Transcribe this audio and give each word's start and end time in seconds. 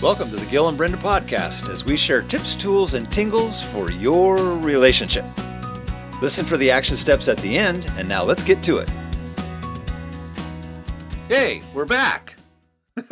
Welcome 0.00 0.30
to 0.30 0.36
the 0.36 0.46
Gil 0.46 0.68
and 0.68 0.78
Brenda 0.78 0.96
podcast 0.96 1.68
as 1.68 1.84
we 1.84 1.96
share 1.96 2.22
tips, 2.22 2.54
tools, 2.54 2.94
and 2.94 3.10
tingles 3.10 3.60
for 3.60 3.90
your 3.90 4.36
relationship. 4.58 5.24
Listen 6.22 6.44
for 6.44 6.56
the 6.56 6.70
action 6.70 6.94
steps 6.94 7.26
at 7.26 7.36
the 7.38 7.58
end, 7.58 7.90
and 7.96 8.08
now 8.08 8.22
let's 8.22 8.44
get 8.44 8.62
to 8.62 8.78
it. 8.78 8.88
Hey, 11.26 11.62
we're 11.74 11.84
back. 11.84 12.36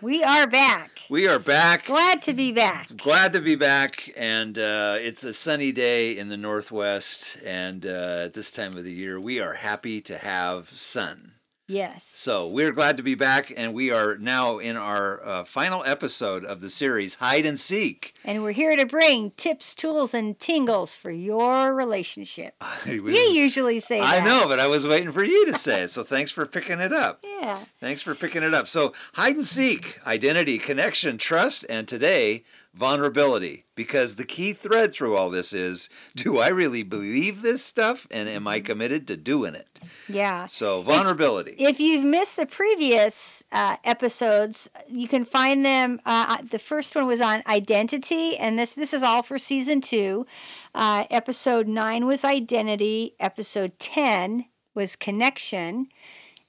We 0.00 0.22
are 0.22 0.46
back. 0.46 1.00
We 1.10 1.26
are 1.26 1.38
back. 1.40 1.86
Glad 1.86 2.22
to 2.22 2.32
be 2.32 2.52
back. 2.52 2.96
Glad 2.96 3.32
to 3.34 3.40
be 3.40 3.56
back, 3.56 4.08
and 4.16 4.56
uh, 4.56 4.96
it's 4.98 5.24
a 5.24 5.32
sunny 5.32 5.72
day 5.72 6.16
in 6.16 6.28
the 6.28 6.36
Northwest, 6.36 7.36
and 7.44 7.84
uh, 7.84 8.22
at 8.24 8.34
this 8.34 8.50
time 8.50 8.76
of 8.78 8.84
the 8.84 8.92
year, 8.92 9.20
we 9.20 9.40
are 9.40 9.54
happy 9.54 10.00
to 10.02 10.16
have 10.16 10.70
sun. 10.70 11.32
Yes. 11.70 12.02
So 12.04 12.48
we're 12.48 12.72
glad 12.72 12.96
to 12.96 13.04
be 13.04 13.14
back, 13.14 13.52
and 13.56 13.72
we 13.72 13.92
are 13.92 14.16
now 14.18 14.58
in 14.58 14.76
our 14.76 15.24
uh, 15.24 15.44
final 15.44 15.84
episode 15.84 16.44
of 16.44 16.60
the 16.60 16.68
series 16.68 17.14
Hide 17.14 17.46
and 17.46 17.60
Seek. 17.60 18.12
And 18.24 18.42
we're 18.42 18.50
here 18.50 18.74
to 18.76 18.84
bring 18.86 19.30
tips, 19.36 19.72
tools, 19.72 20.12
and 20.12 20.36
tingles 20.40 20.96
for 20.96 21.12
your 21.12 21.72
relationship. 21.72 22.54
We- 22.86 22.96
You 23.16 23.32
usually 23.32 23.78
say 23.78 24.00
that. 24.00 24.12
I 24.22 24.24
know, 24.24 24.48
but 24.48 24.58
I 24.58 24.66
was 24.66 24.84
waiting 24.84 25.12
for 25.12 25.24
you 25.24 25.46
to 25.46 25.54
say 25.54 25.82
it, 25.82 25.90
so 25.90 26.02
thanks 26.02 26.32
for 26.32 26.44
picking 26.44 26.80
it 26.80 26.92
up. 26.92 27.24
Yeah. 27.40 27.58
Thanks 27.78 28.02
for 28.02 28.16
picking 28.16 28.42
it 28.42 28.52
up. 28.52 28.66
So, 28.66 28.92
hide 29.14 29.36
and 29.36 29.46
seek, 29.46 30.00
identity, 30.04 30.58
connection, 30.58 31.18
trust, 31.18 31.64
and 31.70 31.86
today, 31.86 32.42
vulnerability. 32.74 33.64
Because 33.74 34.16
the 34.16 34.24
key 34.24 34.52
thread 34.52 34.92
through 34.92 35.16
all 35.16 35.30
this 35.30 35.52
is 35.52 35.88
do 36.14 36.38
I 36.38 36.48
really 36.48 36.82
believe 36.82 37.42
this 37.42 37.64
stuff 37.64 38.06
and 38.10 38.28
am 38.28 38.46
I 38.46 38.60
committed 38.60 39.06
to 39.08 39.16
doing 39.16 39.54
it? 39.54 39.80
Yeah. 40.08 40.46
So, 40.46 40.82
vulnerability. 40.82 41.54
If 41.58 41.80
you've 41.80 42.04
missed 42.04 42.36
the 42.36 42.46
previous 42.46 43.42
uh, 43.52 43.76
episodes, 43.84 44.68
you 44.88 45.08
can 45.08 45.24
find 45.24 45.64
them. 45.64 46.00
Uh, 46.04 46.38
the 46.48 46.58
first 46.58 46.94
one 46.94 47.06
was 47.06 47.20
on 47.20 47.42
identity, 47.46 48.36
and 48.36 48.58
this 48.58 48.74
this 48.74 48.92
is 48.92 49.02
all 49.02 49.22
for 49.22 49.38
season 49.38 49.80
two. 49.80 50.26
Uh, 50.74 51.04
episode 51.10 51.66
nine 51.66 52.06
was 52.06 52.24
identity. 52.24 53.14
Episode 53.18 53.78
ten 53.78 54.46
was 54.74 54.96
connection. 54.96 55.88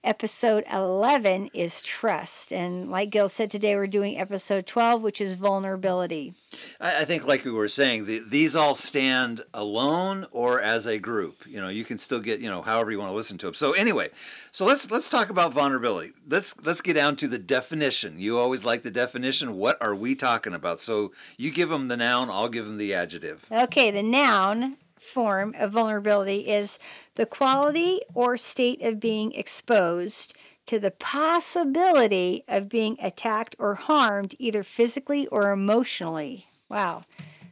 Episode 0.03 0.63
11 0.73 1.51
is 1.53 1.83
trust. 1.83 2.51
And 2.51 2.89
like 2.89 3.11
Gil 3.11 3.29
said 3.29 3.51
today, 3.51 3.75
we're 3.75 3.85
doing 3.85 4.17
episode 4.17 4.65
12, 4.65 5.03
which 5.03 5.21
is 5.21 5.35
vulnerability. 5.35 6.33
I, 6.79 7.01
I 7.01 7.05
think, 7.05 7.27
like 7.27 7.45
we 7.45 7.51
were 7.51 7.67
saying, 7.67 8.05
the, 8.05 8.23
these 8.27 8.55
all 8.55 8.73
stand 8.73 9.41
alone 9.53 10.25
or 10.31 10.59
as 10.59 10.87
a 10.87 10.97
group. 10.97 11.45
You 11.45 11.61
know, 11.61 11.69
you 11.69 11.83
can 11.83 11.99
still 11.99 12.19
get, 12.19 12.39
you 12.39 12.49
know, 12.49 12.63
however 12.63 12.89
you 12.89 12.97
want 12.97 13.11
to 13.11 13.15
listen 13.15 13.37
to 13.39 13.45
them. 13.45 13.53
So 13.53 13.73
anyway, 13.73 14.09
so 14.51 14.65
let's 14.65 14.89
let's 14.89 15.07
talk 15.07 15.29
about 15.29 15.53
vulnerability. 15.53 16.13
Let's 16.27 16.59
let's 16.65 16.81
get 16.81 16.95
down 16.95 17.15
to 17.17 17.27
the 17.27 17.37
definition. 17.37 18.15
You 18.17 18.39
always 18.39 18.63
like 18.63 18.81
the 18.81 18.89
definition. 18.89 19.55
What 19.55 19.79
are 19.83 19.93
we 19.93 20.15
talking 20.15 20.55
about? 20.55 20.79
So 20.79 21.11
you 21.37 21.51
give 21.51 21.69
them 21.69 21.89
the 21.89 21.97
noun, 21.97 22.31
I'll 22.31 22.49
give 22.49 22.65
them 22.65 22.77
the 22.77 22.95
adjective. 22.95 23.45
Okay, 23.51 23.91
the 23.91 24.01
noun 24.01 24.77
form 25.01 25.55
of 25.57 25.71
vulnerability 25.71 26.47
is 26.47 26.77
the 27.15 27.25
quality 27.25 28.01
or 28.13 28.37
state 28.37 28.81
of 28.81 28.99
being 28.99 29.31
exposed 29.33 30.33
to 30.67 30.79
the 30.79 30.91
possibility 30.91 32.43
of 32.47 32.69
being 32.69 32.97
attacked 33.01 33.55
or 33.59 33.75
harmed 33.75 34.35
either 34.37 34.63
physically 34.63 35.27
or 35.27 35.51
emotionally. 35.51 36.47
Wow. 36.69 37.03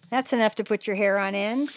That's 0.09 0.31
enough 0.31 0.55
to 0.55 0.63
put 0.63 0.87
your 0.87 0.95
hair 0.95 1.17
on 1.17 1.35
end. 1.35 1.75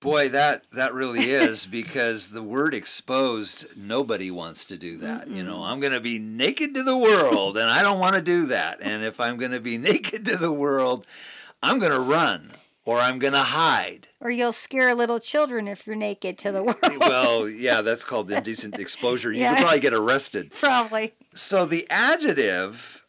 Boy, 0.00 0.28
that 0.30 0.66
that 0.72 0.92
really 0.92 1.30
is 1.30 1.64
because 1.80 2.30
the 2.30 2.42
word 2.42 2.74
exposed, 2.74 3.76
nobody 3.76 4.30
wants 4.30 4.64
to 4.66 4.76
do 4.76 4.98
that. 4.98 5.28
You 5.28 5.42
know, 5.42 5.62
I'm 5.62 5.80
going 5.80 5.92
to 5.92 6.00
be 6.00 6.18
naked 6.18 6.74
to 6.74 6.82
the 6.82 6.98
world 6.98 7.56
and 7.56 7.70
I 7.70 7.82
don't 7.82 8.00
want 8.00 8.16
to 8.16 8.22
do 8.22 8.46
that. 8.46 8.80
And 8.82 9.02
if 9.02 9.20
I'm 9.20 9.38
going 9.38 9.52
to 9.52 9.60
be 9.60 9.78
naked 9.78 10.26
to 10.26 10.36
the 10.36 10.52
world, 10.52 11.06
I'm 11.62 11.78
going 11.78 11.92
to 11.92 12.00
run 12.00 12.50
or 12.84 12.98
I'm 12.98 13.18
going 13.18 13.32
to 13.32 13.38
hide. 13.40 14.08
Or 14.20 14.30
you'll 14.30 14.52
scare 14.52 14.94
little 14.94 15.18
children 15.20 15.68
if 15.68 15.86
you're 15.86 15.96
naked 15.96 16.38
to 16.38 16.52
the 16.52 16.62
world. 16.64 16.98
Well, 17.00 17.48
yeah, 17.48 17.80
that's 17.80 18.04
called 18.04 18.30
indecent 18.30 18.78
exposure. 18.78 19.32
You 19.32 19.40
Yeah. 19.40 19.54
could 19.54 19.62
probably 19.62 19.80
get 19.80 19.94
arrested. 19.94 20.50
Probably. 20.60 21.14
So 21.34 21.66
the 21.66 21.86
adjective, 21.90 23.06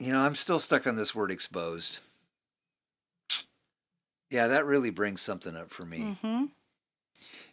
you 0.00 0.12
know, 0.12 0.20
I'm 0.20 0.34
still 0.34 0.58
stuck 0.58 0.86
on 0.86 0.96
this 0.96 1.14
word 1.14 1.30
exposed. 1.30 2.00
Yeah, 4.30 4.48
that 4.48 4.66
really 4.66 4.90
brings 4.90 5.20
something 5.20 5.56
up 5.56 5.70
for 5.70 5.84
me. 5.84 6.16
hmm 6.20 6.44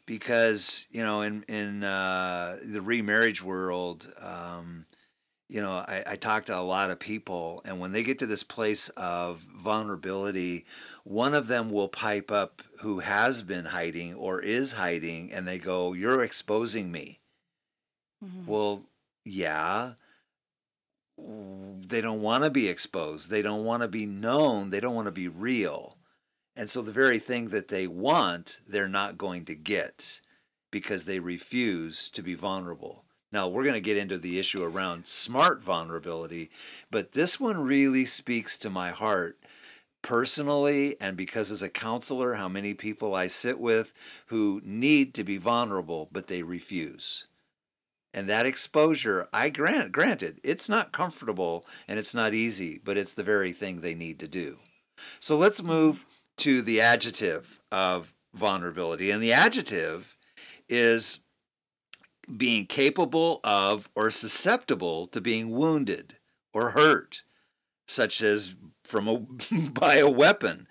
because 0.08 0.88
you 0.92 1.04
know 1.04 1.22
in 1.22 1.44
in 1.44 1.84
uh, 1.84 2.58
the 2.64 2.82
remarriage 2.82 3.42
world 3.44 4.12
um, 4.20 4.86
you 5.48 5.62
know 5.62 5.72
I, 5.72 6.04
I 6.08 6.16
talk 6.16 6.46
to 6.46 6.58
a 6.58 6.60
lot 6.62 6.90
of 6.92 7.00
people 7.00 7.62
and 7.66 7.80
when 7.80 7.92
they 7.92 8.04
get 8.04 8.20
to 8.20 8.26
this 8.26 8.44
place 8.44 8.90
of 8.90 9.40
vulnerability 9.56 10.66
one 11.04 11.34
of 11.34 11.48
them 11.48 11.72
will 11.72 11.88
pipe 11.88 12.32
up 12.32 12.62
who 12.82 13.00
has 13.00 13.42
been 13.42 13.66
hiding 13.66 14.14
or 14.16 14.42
is 14.42 14.74
hiding 14.74 15.32
and 15.32 15.48
they 15.48 15.58
go 15.60 15.94
you're 15.94 16.24
exposing 16.24 16.92
me. 16.92 17.20
Mhm. 18.24 18.46
well 18.46 18.84
yeah. 19.26 19.94
They 21.18 22.02
don't 22.02 22.22
want 22.22 22.44
to 22.44 22.50
be 22.50 22.68
exposed. 22.68 23.30
They 23.30 23.42
don't 23.42 23.64
want 23.66 23.84
to 23.84 23.88
be 23.88 24.06
known. 24.06 24.70
They 24.72 24.80
don't 24.80 24.96
want 24.96 25.06
to 25.06 25.12
be 25.12 25.28
real. 25.28 25.98
And 26.56 26.70
so 26.70 26.82
the 26.82 26.92
very 26.92 27.20
thing 27.20 27.50
that 27.50 27.68
they 27.68 27.88
want, 27.88 28.60
they're 28.68 28.88
not 28.88 29.18
going 29.18 29.46
to 29.46 29.56
get 29.56 30.22
because 30.72 31.06
they 31.06 31.20
refuse 31.20 32.10
to 32.10 32.24
be 32.24 32.34
vulnerable. 32.34 33.06
Now, 33.32 33.48
we're 33.48 33.64
going 33.64 33.76
to 33.76 33.82
get 33.82 33.98
into 33.98 34.18
the 34.18 34.40
issue 34.40 34.64
around 34.64 35.08
smart 35.08 35.62
vulnerability, 35.62 36.50
but 36.90 37.14
this 37.14 37.40
one 37.40 37.60
really 37.62 38.06
speaks 38.06 38.58
to 38.58 38.70
my 38.70 38.90
heart 38.90 39.41
personally 40.02 40.96
and 41.00 41.16
because 41.16 41.52
as 41.52 41.62
a 41.62 41.70
counselor, 41.70 42.36
how 42.36 42.48
many 42.48 42.74
people 42.74 43.16
I 43.16 43.28
sit 43.28 43.60
with 43.60 43.94
who 44.28 44.62
need 44.64 45.14
to 45.16 45.24
be 45.24 45.38
vulnerable, 45.38 46.10
but 46.12 46.28
they 46.28 46.44
refuse. 46.44 47.26
And 48.14 48.28
that 48.28 48.46
exposure, 48.46 49.28
I 49.32 49.50
grant, 49.50 49.92
granted, 49.92 50.42
it's 50.44 50.68
not 50.68 50.92
comfortable 50.92 51.66
and 51.88 51.98
it's 51.98 52.14
not 52.14 52.34
easy, 52.34 52.80
but 52.84 52.98
it's 52.98 53.14
the 53.14 53.24
very 53.24 53.54
thing 53.54 53.82
they 53.82 53.96
need 53.96 54.20
to 54.20 54.28
do. 54.28 54.60
So 55.20 55.38
let's 55.38 55.64
move 55.64 56.06
to 56.38 56.62
the 56.62 56.82
adjective 56.82 57.62
of 57.72 58.14
vulnerability. 58.34 59.12
And 59.12 59.24
the 59.24 59.34
adjective 59.34 60.18
is 60.68 61.20
being 62.38 62.66
capable 62.66 63.40
of 63.44 63.90
or 63.96 64.12
susceptible 64.12 65.08
to 65.08 65.22
being 65.22 65.52
wounded 65.52 66.16
or 66.54 66.72
hurt, 66.72 67.24
such 67.88 68.22
as 68.22 68.56
from 68.92 69.08
a, 69.08 69.18
by 69.72 69.96
a 69.96 70.10
weapon, 70.10 70.68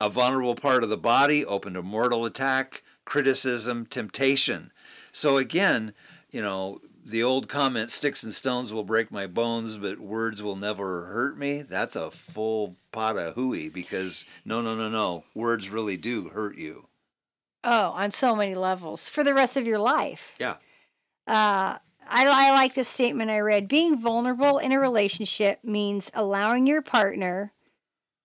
a 0.00 0.08
vulnerable 0.08 0.54
part 0.54 0.82
of 0.82 0.88
the 0.88 0.96
body 0.96 1.44
open 1.44 1.74
to 1.74 1.82
mortal 1.82 2.24
attack, 2.24 2.82
criticism, 3.04 3.84
temptation. 3.84 4.72
So 5.12 5.36
again, 5.36 5.92
you 6.30 6.40
know, 6.40 6.80
the 7.04 7.22
old 7.22 7.48
comment, 7.48 7.90
sticks 7.90 8.22
and 8.22 8.34
stones 8.34 8.72
will 8.72 8.84
break 8.84 9.10
my 9.10 9.26
bones, 9.26 9.76
but 9.76 9.98
words 9.98 10.42
will 10.42 10.56
never 10.56 11.06
hurt 11.06 11.38
me. 11.38 11.62
That's 11.62 11.96
a 11.96 12.10
full 12.10 12.76
pot 12.92 13.16
of 13.16 13.34
hooey 13.34 13.70
because 13.70 14.26
no, 14.44 14.60
no, 14.60 14.74
no, 14.74 14.88
no. 14.88 15.24
Words 15.34 15.70
really 15.70 15.96
do 15.96 16.28
hurt 16.28 16.56
you. 16.56 16.86
Oh, 17.64 17.90
on 17.90 18.10
so 18.10 18.36
many 18.36 18.54
levels 18.54 19.08
for 19.08 19.24
the 19.24 19.34
rest 19.34 19.56
of 19.56 19.66
your 19.66 19.78
life. 19.78 20.34
Yeah. 20.38 20.56
Uh, 21.26 21.78
I, 22.10 22.26
I 22.26 22.50
like 22.52 22.74
this 22.74 22.88
statement 22.88 23.30
I 23.30 23.40
read. 23.40 23.68
Being 23.68 23.96
vulnerable 23.96 24.58
in 24.58 24.72
a 24.72 24.80
relationship 24.80 25.60
means 25.62 26.10
allowing 26.14 26.66
your 26.66 26.82
partner. 26.82 27.52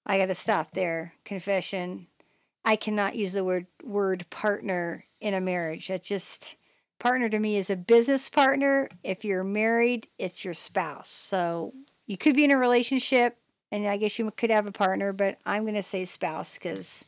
I 0.05 0.17
got 0.17 0.27
to 0.27 0.35
stop 0.35 0.71
there. 0.71 1.13
Confession. 1.25 2.07
I 2.65 2.75
cannot 2.75 3.15
use 3.15 3.33
the 3.33 3.43
word 3.43 3.67
word 3.83 4.25
partner 4.29 5.05
in 5.19 5.33
a 5.33 5.41
marriage. 5.41 5.87
That 5.87 6.03
just 6.03 6.55
partner 6.99 7.27
to 7.29 7.39
me 7.39 7.57
is 7.57 7.69
a 7.69 7.75
business 7.75 8.29
partner. 8.29 8.89
If 9.03 9.25
you're 9.25 9.43
married, 9.43 10.07
it's 10.17 10.45
your 10.45 10.53
spouse. 10.53 11.09
So 11.09 11.73
you 12.07 12.17
could 12.17 12.35
be 12.35 12.45
in 12.45 12.51
a 12.51 12.57
relationship, 12.57 13.37
and 13.71 13.87
I 13.87 13.97
guess 13.97 14.17
you 14.17 14.31
could 14.31 14.49
have 14.49 14.67
a 14.67 14.71
partner, 14.71 15.11
but 15.11 15.39
I'm 15.45 15.63
going 15.63 15.75
to 15.75 15.83
say 15.83 16.05
spouse 16.05 16.53
because 16.53 17.05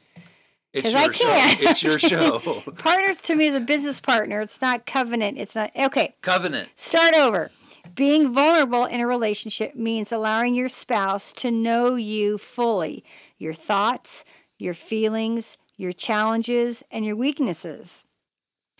It's 0.76 0.92
'Cause 0.92 0.96
I 0.96 1.04
your 1.06 1.14
show. 1.14 1.26
can't. 1.26 1.62
It's 1.62 1.84
your 1.84 2.00
show. 2.12 2.40
Partners 2.78 3.18
to 3.22 3.36
me 3.36 3.48
is 3.48 3.56
a 3.56 3.60
business 3.62 4.02
partner. 4.02 4.42
It's 4.42 4.60
not 4.62 4.86
covenant. 4.86 5.38
It's 5.38 5.56
not 5.56 5.72
okay. 5.76 6.16
Covenant. 6.22 6.70
Start 6.76 7.16
over. 7.16 7.50
Being 7.96 8.34
vulnerable 8.34 8.84
in 8.86 9.00
a 9.00 9.08
relationship 9.08 9.76
means 9.76 10.12
allowing 10.12 10.54
your 10.54 10.68
spouse 10.68 11.32
to 11.34 11.50
know 11.50 11.96
you 11.96 12.38
fully 12.38 13.06
your 13.38 13.54
thoughts, 13.54 14.26
your 14.58 14.74
feelings, 14.74 15.58
your 15.78 15.92
challenges, 15.94 16.84
and 16.92 17.06
your 17.06 17.16
weaknesses. 17.16 18.04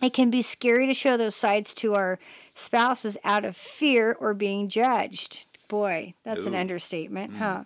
It 0.02 0.12
can 0.12 0.30
be 0.30 0.42
scary 0.42 0.86
to 0.86 0.94
show 0.94 1.16
those 1.16 1.34
sides 1.34 1.72
to 1.74 1.94
our 1.94 2.18
spouses 2.54 3.16
out 3.24 3.44
of 3.44 3.56
fear 3.56 4.14
or 4.18 4.34
being 4.34 4.68
judged. 4.68 5.46
Boy, 5.68 6.14
that's 6.24 6.44
an 6.46 6.54
Ooh. 6.54 6.58
understatement, 6.58 7.32
mm. 7.32 7.38
huh? 7.38 7.64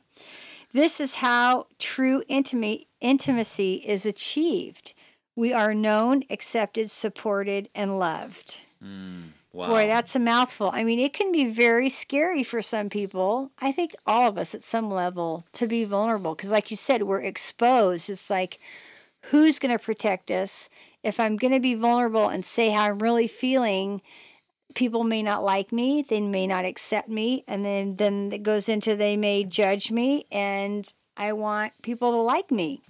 This 0.73 1.01
is 1.01 1.17
how 1.17 1.67
true 1.79 2.23
intimate, 2.29 2.87
intimacy 3.01 3.83
is 3.87 4.07
achieved. 4.07 4.95
We 5.37 5.53
are 5.53 5.75
known, 5.75 6.25
accepted, 6.31 6.91
supported, 6.91 7.69
and 7.75 7.99
loved. 7.99 8.61
Mm. 8.83 9.31
Wow. 9.53 9.67
Boy, 9.67 9.87
that's 9.89 10.15
a 10.15 10.21
mouthful. 10.21 10.71
I 10.73 10.85
mean, 10.85 11.01
it 11.01 11.13
can 11.13 11.33
be 11.33 11.51
very 11.51 11.89
scary 11.89 12.45
for 12.45 12.63
some 12.63 12.89
people. 12.89 13.51
I 13.59 13.73
think 13.73 13.97
all 14.07 14.29
of 14.29 14.39
us 14.39 14.55
at 14.55 14.63
some 14.63 14.91
level 14.91 15.45
to 15.55 15.67
be 15.67 15.85
vulnerable 15.85 16.37
because, 16.37 16.51
like 16.51 16.71
you 16.71 16.77
said, 16.77 17.03
we're 17.03 17.23
exposed. 17.23 18.09
It's 18.09 18.31
like, 18.31 18.61
who's 19.23 19.59
going 19.59 19.77
to 19.77 19.85
protect 19.85 20.31
us? 20.31 20.69
If 21.03 21.19
I'm 21.19 21.37
going 21.37 21.53
to 21.53 21.61
be 21.61 21.75
vulnerable 21.75 22.29
and 22.29 22.45
say 22.45 22.71
how 22.71 22.85
I'm 22.85 23.01
really 23.01 23.27
feeling, 23.27 24.03
people 24.75 25.03
may 25.03 25.23
not 25.23 25.43
like 25.43 25.73
me. 25.73 26.03
They 26.09 26.21
may 26.21 26.47
not 26.47 26.65
accept 26.65 27.09
me. 27.09 27.43
And 27.49 27.65
then, 27.65 27.97
then 27.97 28.31
it 28.33 28.45
goes 28.45 28.69
into 28.69 28.95
they 28.95 29.17
may 29.17 29.43
judge 29.43 29.91
me. 29.91 30.27
And 30.31 30.93
I 31.17 31.33
want 31.33 31.73
people 31.83 32.13
to 32.13 32.19
like 32.19 32.53
me. 32.53 32.83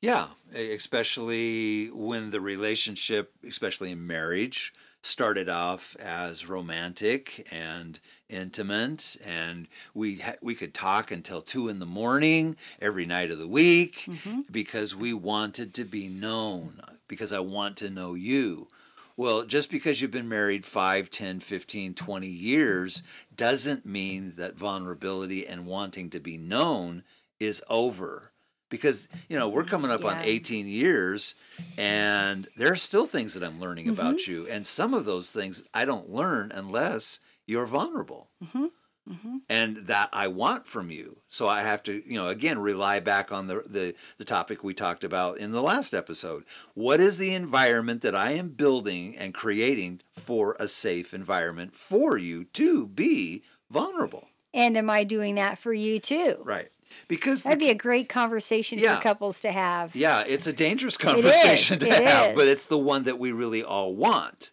Yeah, 0.00 0.28
especially 0.54 1.88
when 1.88 2.30
the 2.30 2.40
relationship, 2.40 3.32
especially 3.46 3.90
in 3.90 4.06
marriage, 4.06 4.72
started 5.02 5.48
off 5.48 5.96
as 5.96 6.48
romantic 6.48 7.46
and 7.50 8.00
intimate, 8.28 9.16
and 9.24 9.66
we 9.94 10.16
ha- 10.16 10.36
we 10.42 10.54
could 10.54 10.72
talk 10.72 11.10
until 11.10 11.42
two 11.42 11.68
in 11.68 11.78
the 11.78 11.86
morning 11.86 12.56
every 12.80 13.04
night 13.04 13.30
of 13.30 13.38
the 13.38 13.48
week 13.48 14.04
mm-hmm. 14.06 14.40
because 14.50 14.94
we 14.94 15.12
wanted 15.12 15.74
to 15.74 15.84
be 15.84 16.08
known. 16.08 16.80
Because 17.08 17.32
I 17.32 17.40
want 17.40 17.76
to 17.78 17.90
know 17.90 18.14
you. 18.14 18.68
Well, 19.16 19.44
just 19.44 19.70
because 19.70 20.00
you've 20.00 20.10
been 20.10 20.28
married 20.28 20.64
5, 20.64 21.10
10, 21.10 21.40
15, 21.40 21.94
20 21.94 22.26
years 22.26 23.02
doesn't 23.34 23.84
mean 23.84 24.34
that 24.36 24.56
vulnerability 24.56 25.46
and 25.46 25.66
wanting 25.66 26.08
to 26.10 26.20
be 26.20 26.38
known 26.38 27.02
is 27.38 27.62
over. 27.68 28.29
Because, 28.70 29.08
you 29.28 29.38
know, 29.38 29.48
we're 29.48 29.64
coming 29.64 29.90
up 29.90 30.04
on 30.04 30.18
18 30.22 30.66
years 30.66 31.34
and 31.76 32.48
there 32.56 32.72
are 32.72 32.76
still 32.76 33.06
things 33.06 33.34
that 33.34 33.44
I'm 33.44 33.60
learning 33.60 33.86
mm-hmm. 33.86 34.00
about 34.00 34.26
you. 34.26 34.46
And 34.46 34.66
some 34.66 34.94
of 34.94 35.04
those 35.04 35.30
things 35.30 35.62
I 35.74 35.84
don't 35.84 36.08
learn 36.08 36.52
unless 36.54 37.20
you're 37.46 37.66
vulnerable. 37.66 38.30
Mm-hmm. 38.42 38.66
Mm-hmm. 39.10 39.38
And 39.48 39.76
that 39.88 40.08
I 40.12 40.28
want 40.28 40.68
from 40.68 40.90
you. 40.90 41.18
So 41.28 41.48
I 41.48 41.62
have 41.62 41.82
to, 41.84 42.02
you 42.06 42.16
know, 42.16 42.28
again, 42.28 42.58
rely 42.60 43.00
back 43.00 43.32
on 43.32 43.48
the, 43.48 43.62
the, 43.66 43.94
the 44.18 44.24
topic 44.24 44.62
we 44.62 44.72
talked 44.72 45.02
about 45.02 45.38
in 45.38 45.50
the 45.50 45.62
last 45.62 45.94
episode. 45.94 46.44
What 46.74 47.00
is 47.00 47.18
the 47.18 47.34
environment 47.34 48.02
that 48.02 48.14
I 48.14 48.32
am 48.32 48.50
building 48.50 49.16
and 49.16 49.34
creating 49.34 50.02
for 50.12 50.56
a 50.60 50.68
safe 50.68 51.12
environment 51.12 51.74
for 51.74 52.16
you 52.16 52.44
to 52.44 52.86
be 52.86 53.42
vulnerable? 53.68 54.28
And 54.52 54.76
am 54.76 54.90
I 54.90 55.04
doing 55.04 55.36
that 55.36 55.58
for 55.58 55.72
you 55.72 55.98
too? 55.98 56.36
Right. 56.44 56.68
Because 57.08 57.42
That'd 57.42 57.58
be 57.58 57.70
a 57.70 57.74
great 57.74 58.08
conversation 58.08 58.78
Yeah. 58.78 58.96
for 58.96 59.02
couples 59.02 59.40
to 59.40 59.52
have. 59.52 59.94
Yeah, 59.96 60.22
it's 60.26 60.46
a 60.46 60.52
dangerous 60.52 60.96
conversation 60.96 61.78
to 61.80 61.86
it 61.88 62.02
have, 62.04 62.34
but 62.34 62.46
it's 62.48 62.66
the 62.66 62.78
one 62.78 63.04
that 63.04 63.18
we 63.18 63.32
really 63.32 63.62
all 63.62 63.94
want. 63.94 64.50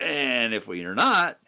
And 0.00 0.52
if 0.54 0.66
we 0.66 0.84
are 0.84 0.94
not, 0.94 1.38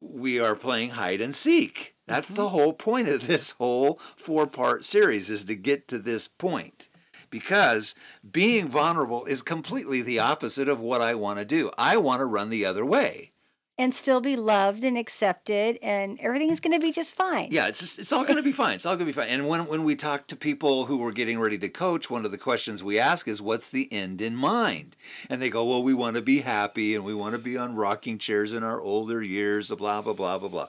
we 0.00 0.38
are 0.40 0.54
playing 0.56 0.90
hide 0.90 1.20
and 1.20 1.34
seek. 1.34 1.94
That's 2.06 2.28
Mm-hmm. 2.30 2.42
the 2.42 2.48
whole 2.50 2.72
point 2.74 3.08
of 3.08 3.26
this 3.26 3.52
whole 3.52 3.98
four-part 4.16 4.84
series 4.84 5.30
is 5.30 5.44
to 5.44 5.54
get 5.54 5.88
to 5.88 5.98
this 5.98 6.28
point. 6.28 6.88
Because 7.30 7.94
being 8.30 8.68
vulnerable 8.68 9.24
is 9.24 9.42
completely 9.42 10.02
the 10.02 10.18
opposite 10.20 10.68
of 10.68 10.80
what 10.80 11.00
I 11.00 11.14
want 11.14 11.38
to 11.40 11.44
do. 11.44 11.70
I 11.76 11.96
want 11.96 12.20
to 12.20 12.26
run 12.26 12.50
the 12.50 12.64
other 12.64 12.84
way. 12.84 13.30
And 13.76 13.94
still 13.94 14.20
be 14.20 14.36
loved 14.36 14.84
and 14.84 14.96
accepted 14.96 15.78
and 15.82 16.18
everything's 16.20 16.60
going 16.60 16.72
to 16.72 16.80
be 16.80 16.92
just 16.92 17.14
fine. 17.14 17.48
Yeah, 17.50 17.66
it's 17.66 17.80
just, 17.80 17.98
it's 17.98 18.12
all 18.12 18.22
going 18.22 18.36
to 18.36 18.42
be 18.42 18.52
fine. 18.52 18.76
It's 18.76 18.86
all 18.86 18.96
going 18.96 19.06
to 19.06 19.12
be 19.12 19.12
fine. 19.12 19.28
And 19.28 19.48
when 19.48 19.66
when 19.66 19.84
we 19.84 19.96
talk 19.96 20.26
to 20.28 20.36
people 20.36 20.86
who 20.86 21.04
are 21.04 21.12
getting 21.12 21.40
ready 21.40 21.58
to 21.58 21.68
coach, 21.68 22.08
one 22.08 22.24
of 22.24 22.30
the 22.30 22.38
questions 22.38 22.84
we 22.84 22.98
ask 22.98 23.26
is, 23.26 23.42
"What's 23.42 23.70
the 23.70 23.92
end 23.92 24.20
in 24.20 24.36
mind?" 24.36 24.96
And 25.28 25.42
they 25.42 25.50
go, 25.50 25.64
"Well, 25.64 25.82
we 25.82 25.94
want 25.94 26.16
to 26.16 26.22
be 26.22 26.40
happy 26.40 26.94
and 26.94 27.04
we 27.04 27.14
want 27.14 27.34
to 27.34 27.40
be 27.40 27.56
on 27.56 27.74
rocking 27.74 28.18
chairs 28.18 28.52
in 28.52 28.62
our 28.62 28.80
older 28.80 29.22
years." 29.22 29.70
Blah 29.70 30.02
blah 30.02 30.12
blah 30.12 30.38
blah 30.38 30.48
blah. 30.48 30.68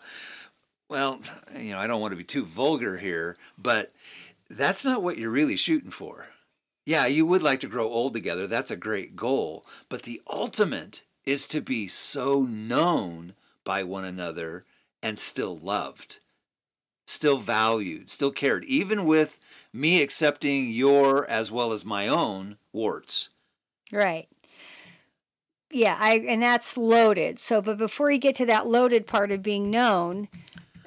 Well, 0.89 1.21
you 1.57 1.71
know, 1.71 1.79
I 1.79 1.87
don't 1.87 2.01
want 2.01 2.11
to 2.11 2.17
be 2.17 2.23
too 2.23 2.45
vulgar 2.45 2.97
here, 2.97 3.37
but 3.57 3.91
that's 4.49 4.85
not 4.85 5.03
what 5.03 5.17
you're 5.17 5.31
really 5.31 5.55
shooting 5.55 5.91
for. 5.91 6.27
Yeah, 6.85 7.07
you 7.07 7.25
would 7.25 7.41
like 7.41 7.61
to 7.61 7.67
grow 7.67 7.87
old 7.87 8.13
together. 8.13 8.45
That's 8.45 8.69
a 8.69 8.75
great 8.75 9.15
goal. 9.15 9.65
But 9.89 10.03
the 10.03 10.21
ultimate 10.27 11.03
is 11.25 11.48
to 11.48 11.62
be 11.62 11.88
so 11.88 12.42
known 12.44 13.33
by 13.63 13.83
one 13.83 14.06
another 14.06 14.66
and 15.01 15.19
still 15.19 15.57
loved, 15.57 16.19
still 17.06 17.38
valued, 17.38 18.10
still 18.10 18.31
cared, 18.31 18.63
even 18.66 19.06
with 19.06 19.39
me 19.74 20.01
accepting 20.01 20.69
your 20.69 21.27
as 21.27 21.51
well 21.51 21.74
as 21.74 21.83
my 21.83 22.07
own 22.07 22.57
warts. 22.72 23.30
Right. 23.92 24.27
Yeah, 25.72 25.98
I 26.00 26.19
and 26.27 26.42
that's 26.42 26.77
loaded. 26.77 27.39
So, 27.39 27.62
but 27.62 27.77
before 27.77 28.10
you 28.10 28.18
get 28.18 28.36
to 28.38 28.45
that 28.45 28.68
loaded 28.68 29.07
part 29.07 29.31
of 29.31 29.44
being 29.44 29.69
known, 29.69 30.30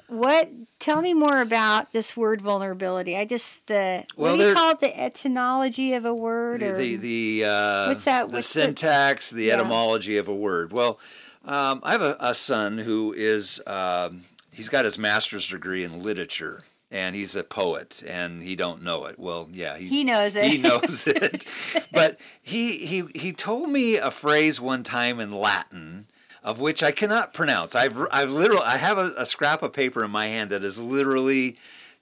what 0.09 0.49
tell 0.79 1.01
me 1.01 1.13
more 1.13 1.41
about 1.41 1.91
this 1.91 2.15
word 2.17 2.41
vulnerability. 2.41 3.15
I 3.17 3.25
just 3.25 3.67
the 3.67 4.05
Well, 4.15 4.35
what 4.37 4.41
do 4.43 4.49
you 4.49 4.53
call 4.55 4.71
it? 4.71 4.79
The 4.79 4.99
etymology 4.99 5.93
of 5.93 6.05
a 6.05 6.13
word 6.13 6.59
The 6.61 6.73
or 6.73 6.77
the, 6.77 6.95
the 6.97 7.43
uh, 7.45 7.87
What's 7.89 8.03
that- 8.05 8.29
the 8.29 8.35
what's 8.35 8.53
the- 8.53 8.61
syntax, 8.61 9.29
the, 9.29 9.45
Yeah. 9.45 9.55
etymology 9.55 10.17
of 10.17 10.27
a 10.27 10.35
word. 10.35 10.71
Well, 10.71 10.99
um, 11.45 11.79
I 11.83 11.91
have 11.93 12.01
a, 12.01 12.17
a 12.19 12.33
son 12.35 12.79
who 12.79 13.13
is 13.15 13.61
um, 13.67 14.25
he's 14.51 14.69
got 14.69 14.85
his 14.85 14.97
master's 14.97 15.47
degree 15.47 15.83
in 15.83 16.03
literature. 16.03 16.63
And 16.91 17.15
he's 17.15 17.35
a 17.35 17.43
poet, 17.43 18.01
and 18.07 18.41
he 18.41 18.55
don't 18.55 18.81
know 18.81 19.05
it. 19.05 19.19
Well, 19.19 19.47
yeah, 19.51 19.77
He 19.77 20.03
knows 20.03 20.35
it. 20.35 20.45
He 20.45 20.57
knows 20.57 21.03
it. 21.05 21.45
but 21.91 22.17
he 22.41 22.77
he 22.83 23.03
he 23.13 23.31
told 23.31 23.69
me 23.69 23.97
a 23.97 24.09
phrase 24.09 24.59
one 24.59 24.81
time 24.81 25.19
in 25.19 25.31
Latin, 25.31 26.07
of 26.43 26.59
which 26.59 26.81
I 26.83 26.91
cannot 26.91 27.33
pronounce. 27.33 27.75
I've 27.75 27.97
I've 28.11 28.31
literally 28.31 28.63
I 28.63 28.77
have 28.77 28.97
a, 28.97 29.13
a 29.17 29.25
scrap 29.25 29.61
of 29.63 29.73
paper 29.73 30.03
in 30.03 30.11
my 30.11 30.27
hand 30.27 30.49
that 30.51 30.63
is 30.63 30.77
literally 30.77 31.57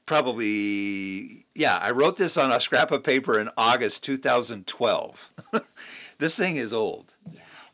probably 0.05 1.45
yeah. 1.55 1.77
I 1.81 1.91
wrote 1.91 2.17
this 2.17 2.37
on 2.37 2.51
a 2.51 2.59
scrap 2.59 2.91
of 2.91 3.03
paper 3.03 3.39
in 3.39 3.49
August 3.57 4.03
2012. 4.03 5.31
this 6.17 6.37
thing 6.37 6.57
is 6.57 6.73
old, 6.73 7.13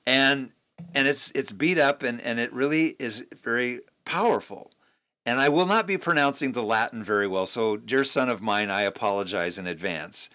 and 0.05 0.51
and 0.93 1.07
it's 1.07 1.31
it's 1.31 1.51
beat 1.51 1.77
up 1.77 2.03
and 2.03 2.21
and 2.21 2.39
it 2.39 2.51
really 2.53 2.95
is 2.99 3.27
very 3.43 3.81
powerful. 4.05 4.71
And 5.25 5.39
I 5.39 5.47
will 5.47 5.65
not 5.65 5.87
be 5.87 5.97
pronouncing 5.97 6.51
the 6.51 6.63
Latin 6.63 7.01
very 7.01 7.27
well. 7.27 7.45
So, 7.45 7.77
dear 7.77 8.03
son 8.03 8.27
of 8.27 8.41
mine, 8.41 8.69
I 8.69 8.81
apologize 8.81 9.57
in 9.57 9.67
advance. 9.67 10.29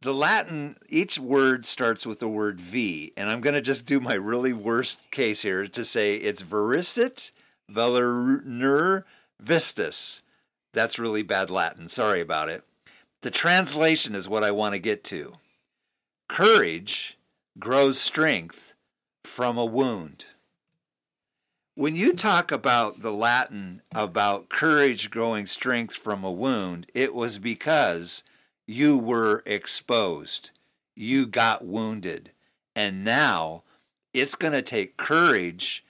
The 0.00 0.14
Latin, 0.14 0.76
each 0.88 1.18
word 1.18 1.66
starts 1.66 2.06
with 2.06 2.20
the 2.20 2.28
word 2.28 2.60
V, 2.60 3.12
and 3.16 3.28
I'm 3.28 3.40
going 3.40 3.54
to 3.54 3.60
just 3.60 3.84
do 3.84 3.98
my 3.98 4.14
really 4.14 4.52
worst 4.52 5.00
case 5.10 5.42
here 5.42 5.66
to 5.66 5.84
say 5.84 6.14
it's 6.14 6.40
vericit 6.40 7.32
velerner 7.68 9.02
vistus. 9.40 10.22
That's 10.72 11.00
really 11.00 11.22
bad 11.22 11.50
Latin. 11.50 11.88
Sorry 11.88 12.20
about 12.20 12.48
it. 12.48 12.62
The 13.22 13.32
translation 13.32 14.14
is 14.14 14.28
what 14.28 14.44
I 14.44 14.52
want 14.52 14.74
to 14.74 14.78
get 14.78 15.02
to. 15.04 15.34
Courage 16.28 17.18
grows 17.58 17.98
strength 18.00 18.74
from 19.24 19.58
a 19.58 19.64
wound. 19.64 20.26
When 21.74 21.96
you 21.96 22.12
talk 22.12 22.52
about 22.52 23.02
the 23.02 23.12
Latin 23.12 23.82
about 23.92 24.48
courage 24.48 25.10
growing 25.10 25.46
strength 25.46 25.96
from 25.96 26.22
a 26.22 26.30
wound, 26.30 26.86
it 26.94 27.14
was 27.14 27.38
because 27.38 28.22
you 28.68 28.98
were 28.98 29.42
exposed. 29.46 30.50
You 30.94 31.26
got 31.26 31.64
wounded. 31.64 32.32
And 32.76 33.02
now 33.02 33.64
it's 34.12 34.34
going 34.34 34.52
to 34.52 34.62
take 34.62 34.98
courage 34.98 35.84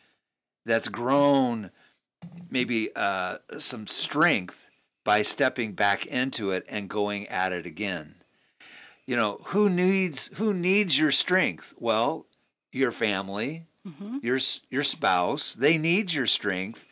that's 0.64 0.88
grown 0.88 1.70
maybe 2.50 2.90
uh, 2.94 3.38
some 3.58 3.86
strength 3.88 4.70
by 5.04 5.22
stepping 5.22 5.72
back 5.72 6.06
into 6.06 6.52
it 6.52 6.64
and 6.68 6.88
going 6.88 7.26
at 7.28 7.52
it 7.52 7.66
again. 7.66 8.14
You 9.06 9.16
know, 9.16 9.38
who 9.46 9.68
needs 9.68 10.30
who 10.36 10.54
needs 10.54 10.98
your 10.98 11.12
strength? 11.12 11.74
Well, 11.78 12.26
your 12.72 12.92
family, 12.92 13.64
your 14.22 14.38
your 14.70 14.82
spouse, 14.82 15.54
they 15.54 15.78
need 15.78 16.12
your 16.12 16.26
strength. 16.26 16.86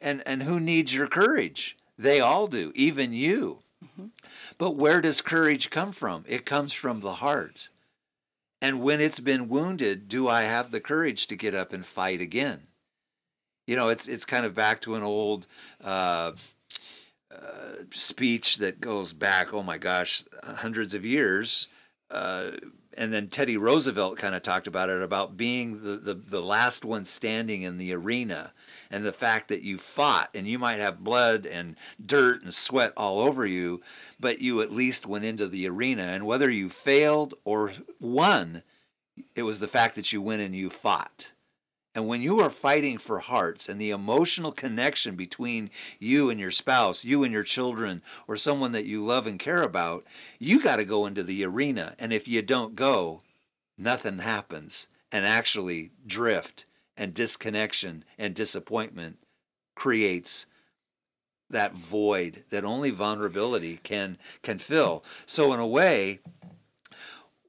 And 0.00 0.22
and 0.26 0.42
who 0.42 0.58
needs 0.60 0.92
your 0.92 1.06
courage? 1.06 1.76
They 1.96 2.20
all 2.20 2.46
do, 2.48 2.72
even 2.74 3.12
you. 3.12 3.60
But 4.58 4.72
where 4.72 5.00
does 5.00 5.20
courage 5.20 5.70
come 5.70 5.92
from? 5.92 6.24
It 6.28 6.44
comes 6.44 6.72
from 6.72 7.00
the 7.00 7.14
heart. 7.14 7.68
And 8.62 8.82
when 8.82 9.00
it's 9.00 9.20
been 9.20 9.48
wounded, 9.48 10.08
do 10.08 10.28
I 10.28 10.42
have 10.42 10.70
the 10.70 10.80
courage 10.80 11.26
to 11.28 11.36
get 11.36 11.54
up 11.54 11.72
and 11.72 11.84
fight 11.84 12.20
again? 12.20 12.66
You 13.66 13.76
know, 13.76 13.88
it's 13.88 14.06
it's 14.06 14.24
kind 14.24 14.44
of 14.44 14.54
back 14.54 14.80
to 14.82 14.96
an 14.96 15.02
old 15.02 15.46
uh, 15.82 16.32
uh, 17.30 17.72
speech 17.90 18.58
that 18.58 18.80
goes 18.80 19.12
back, 19.12 19.54
oh 19.54 19.62
my 19.62 19.78
gosh, 19.78 20.24
hundreds 20.42 20.94
of 20.94 21.04
years. 21.04 21.68
Uh, 22.10 22.52
and 22.94 23.12
then 23.12 23.28
Teddy 23.28 23.56
Roosevelt 23.56 24.18
kind 24.18 24.34
of 24.34 24.42
talked 24.42 24.66
about 24.66 24.90
it 24.90 25.00
about 25.00 25.36
being 25.36 25.82
the, 25.82 25.96
the, 25.96 26.14
the 26.14 26.42
last 26.42 26.84
one 26.84 27.04
standing 27.04 27.62
in 27.62 27.78
the 27.78 27.94
arena 27.94 28.52
and 28.90 29.04
the 29.04 29.12
fact 29.12 29.48
that 29.48 29.62
you 29.62 29.78
fought 29.78 30.30
and 30.34 30.46
you 30.46 30.58
might 30.58 30.78
have 30.78 31.04
blood 31.04 31.46
and 31.46 31.76
dirt 32.04 32.42
and 32.42 32.52
sweat 32.52 32.92
all 32.96 33.20
over 33.20 33.46
you, 33.46 33.80
but 34.18 34.40
you 34.40 34.60
at 34.60 34.72
least 34.72 35.06
went 35.06 35.24
into 35.24 35.46
the 35.46 35.68
arena. 35.68 36.02
And 36.02 36.26
whether 36.26 36.50
you 36.50 36.68
failed 36.68 37.34
or 37.44 37.72
won, 38.00 38.62
it 39.36 39.42
was 39.42 39.60
the 39.60 39.68
fact 39.68 39.94
that 39.96 40.12
you 40.12 40.20
went 40.20 40.42
and 40.42 40.54
you 40.54 40.70
fought. 40.70 41.32
And 41.94 42.06
when 42.06 42.22
you 42.22 42.40
are 42.40 42.50
fighting 42.50 42.98
for 42.98 43.18
hearts 43.18 43.68
and 43.68 43.80
the 43.80 43.90
emotional 43.90 44.52
connection 44.52 45.16
between 45.16 45.70
you 45.98 46.30
and 46.30 46.38
your 46.38 46.52
spouse, 46.52 47.04
you 47.04 47.24
and 47.24 47.32
your 47.32 47.42
children, 47.42 48.02
or 48.28 48.36
someone 48.36 48.72
that 48.72 48.86
you 48.86 49.04
love 49.04 49.26
and 49.26 49.40
care 49.40 49.62
about, 49.62 50.04
you 50.38 50.62
got 50.62 50.76
to 50.76 50.84
go 50.84 51.06
into 51.06 51.24
the 51.24 51.44
arena. 51.44 51.96
And 51.98 52.12
if 52.12 52.28
you 52.28 52.42
don't 52.42 52.76
go, 52.76 53.22
nothing 53.76 54.18
happens. 54.18 54.86
And 55.10 55.26
actually, 55.26 55.90
drift 56.06 56.64
and 57.00 57.14
disconnection 57.14 58.04
and 58.18 58.34
disappointment 58.34 59.16
creates 59.74 60.44
that 61.48 61.72
void 61.72 62.44
that 62.50 62.62
only 62.62 62.90
vulnerability 62.90 63.80
can 63.82 64.18
can 64.42 64.58
fill. 64.58 65.02
So 65.24 65.54
in 65.54 65.58
a 65.58 65.66
way, 65.66 66.20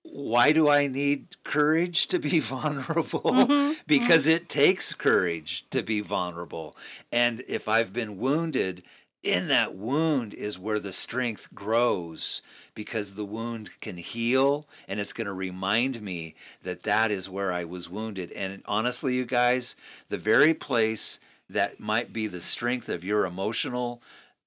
why 0.03 0.53
do 0.53 0.69
I 0.69 0.87
need 0.87 1.35
courage 1.43 2.07
to 2.07 2.17
be 2.17 2.39
vulnerable? 2.55 3.19
Mm-hmm. 3.19 3.73
because 3.87 4.25
mm-hmm. 4.25 4.37
it 4.37 4.49
takes 4.49 4.93
courage 4.93 5.65
to 5.69 5.83
be 5.83 5.99
vulnerable. 5.99 6.73
And 7.11 7.43
if 7.49 7.67
I've 7.67 7.91
been 7.91 8.17
wounded, 8.17 8.83
in 9.23 9.47
that 9.49 9.75
wound 9.75 10.33
is 10.33 10.57
where 10.57 10.79
the 10.79 10.91
strength 10.91 11.53
grows 11.53 12.41
because 12.73 13.13
the 13.13 13.25
wound 13.25 13.69
can 13.79 13.97
heal 13.97 14.67
and 14.87 14.99
it's 14.99 15.13
going 15.13 15.27
to 15.27 15.33
remind 15.33 16.01
me 16.01 16.35
that 16.63 16.83
that 16.83 17.11
is 17.11 17.29
where 17.29 17.51
I 17.51 17.63
was 17.63 17.89
wounded. 17.89 18.31
And 18.31 18.63
honestly, 18.65 19.13
you 19.15 19.25
guys, 19.25 19.75
the 20.09 20.17
very 20.17 20.53
place 20.53 21.19
that 21.49 21.79
might 21.79 22.11
be 22.11 22.27
the 22.27 22.41
strength 22.41 22.89
of 22.89 23.03
your 23.03 23.25
emotional 23.25 24.01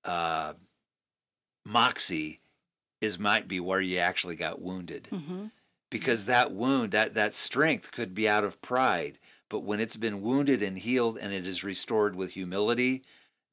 uh, 0.04 0.54
moxie 1.64 2.38
is 3.00 3.18
might 3.18 3.46
be 3.46 3.60
where 3.60 3.80
you 3.80 3.98
actually 3.98 4.36
got 4.36 4.60
wounded. 4.60 5.08
Mm-hmm. 5.12 5.46
Because 5.90 6.24
that 6.24 6.50
wound, 6.50 6.90
that, 6.90 7.14
that 7.14 7.34
strength 7.34 7.92
could 7.92 8.14
be 8.14 8.28
out 8.28 8.42
of 8.42 8.60
pride. 8.60 9.18
But 9.48 9.60
when 9.60 9.78
it's 9.78 9.96
been 9.96 10.22
wounded 10.22 10.62
and 10.62 10.78
healed 10.78 11.18
and 11.18 11.32
it 11.32 11.46
is 11.46 11.62
restored 11.62 12.16
with 12.16 12.32
humility, 12.32 13.02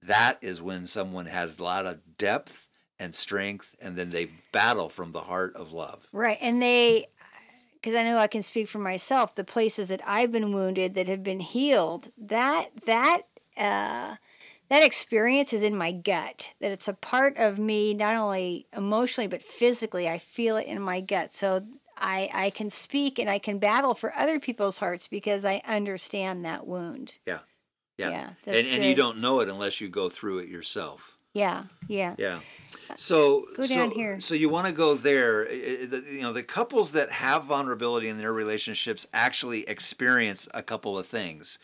that 0.03 0.37
is 0.41 0.61
when 0.61 0.87
someone 0.87 1.27
has 1.27 1.57
a 1.57 1.63
lot 1.63 1.85
of 1.85 1.99
depth 2.17 2.67
and 2.99 3.15
strength, 3.15 3.75
and 3.81 3.95
then 3.95 4.11
they 4.11 4.29
battle 4.51 4.89
from 4.89 5.11
the 5.11 5.21
heart 5.21 5.55
of 5.55 5.71
love. 5.71 6.07
Right. 6.11 6.37
And 6.39 6.61
they, 6.61 7.07
because 7.73 7.95
I 7.95 8.03
know 8.03 8.17
I 8.17 8.27
can 8.27 8.43
speak 8.43 8.67
for 8.67 8.79
myself, 8.79 9.33
the 9.33 9.43
places 9.43 9.87
that 9.87 10.01
I've 10.05 10.31
been 10.31 10.53
wounded 10.53 10.93
that 10.93 11.07
have 11.07 11.23
been 11.23 11.39
healed, 11.39 12.11
that, 12.17 12.69
that, 12.85 13.23
uh, 13.57 14.15
that 14.71 14.85
experience 14.85 15.51
is 15.51 15.63
in 15.63 15.75
my 15.75 15.91
gut 15.91 16.53
that 16.61 16.71
it's 16.71 16.87
a 16.87 16.93
part 16.93 17.35
of 17.35 17.59
me 17.59 17.93
not 17.93 18.15
only 18.15 18.65
emotionally 18.75 19.27
but 19.27 19.43
physically 19.43 20.07
i 20.07 20.17
feel 20.17 20.55
it 20.55 20.65
in 20.65 20.81
my 20.81 21.01
gut 21.01 21.33
so 21.33 21.61
i 21.97 22.29
i 22.33 22.49
can 22.49 22.69
speak 22.69 23.19
and 23.19 23.29
i 23.29 23.37
can 23.37 23.59
battle 23.59 23.93
for 23.93 24.15
other 24.15 24.39
people's 24.39 24.79
hearts 24.79 25.09
because 25.09 25.43
i 25.43 25.61
understand 25.67 26.45
that 26.45 26.65
wound 26.65 27.17
yeah 27.25 27.39
yeah, 28.09 28.29
yeah 28.45 28.53
and, 28.53 28.67
and 28.67 28.85
you 28.85 28.95
don't 28.95 29.19
know 29.19 29.39
it 29.39 29.49
unless 29.49 29.79
you 29.81 29.89
go 29.89 30.09
through 30.09 30.39
it 30.39 30.49
yourself 30.49 31.17
yeah 31.33 31.63
yeah 31.87 32.15
yeah 32.17 32.39
so 32.95 33.45
go 33.55 33.65
down 33.67 33.89
so, 33.89 33.95
here 33.95 34.19
so 34.19 34.35
you 34.35 34.49
want 34.49 34.65
to 34.67 34.73
go 34.73 34.95
there 34.95 35.51
you 35.51 36.21
know 36.21 36.33
the 36.33 36.43
couples 36.43 36.91
that 36.91 37.09
have 37.09 37.45
vulnerability 37.45 38.09
in 38.09 38.17
their 38.17 38.33
relationships 38.33 39.07
actually 39.13 39.61
experience 39.69 40.47
a 40.53 40.61
couple 40.61 40.97
of 40.97 41.05
things 41.05 41.57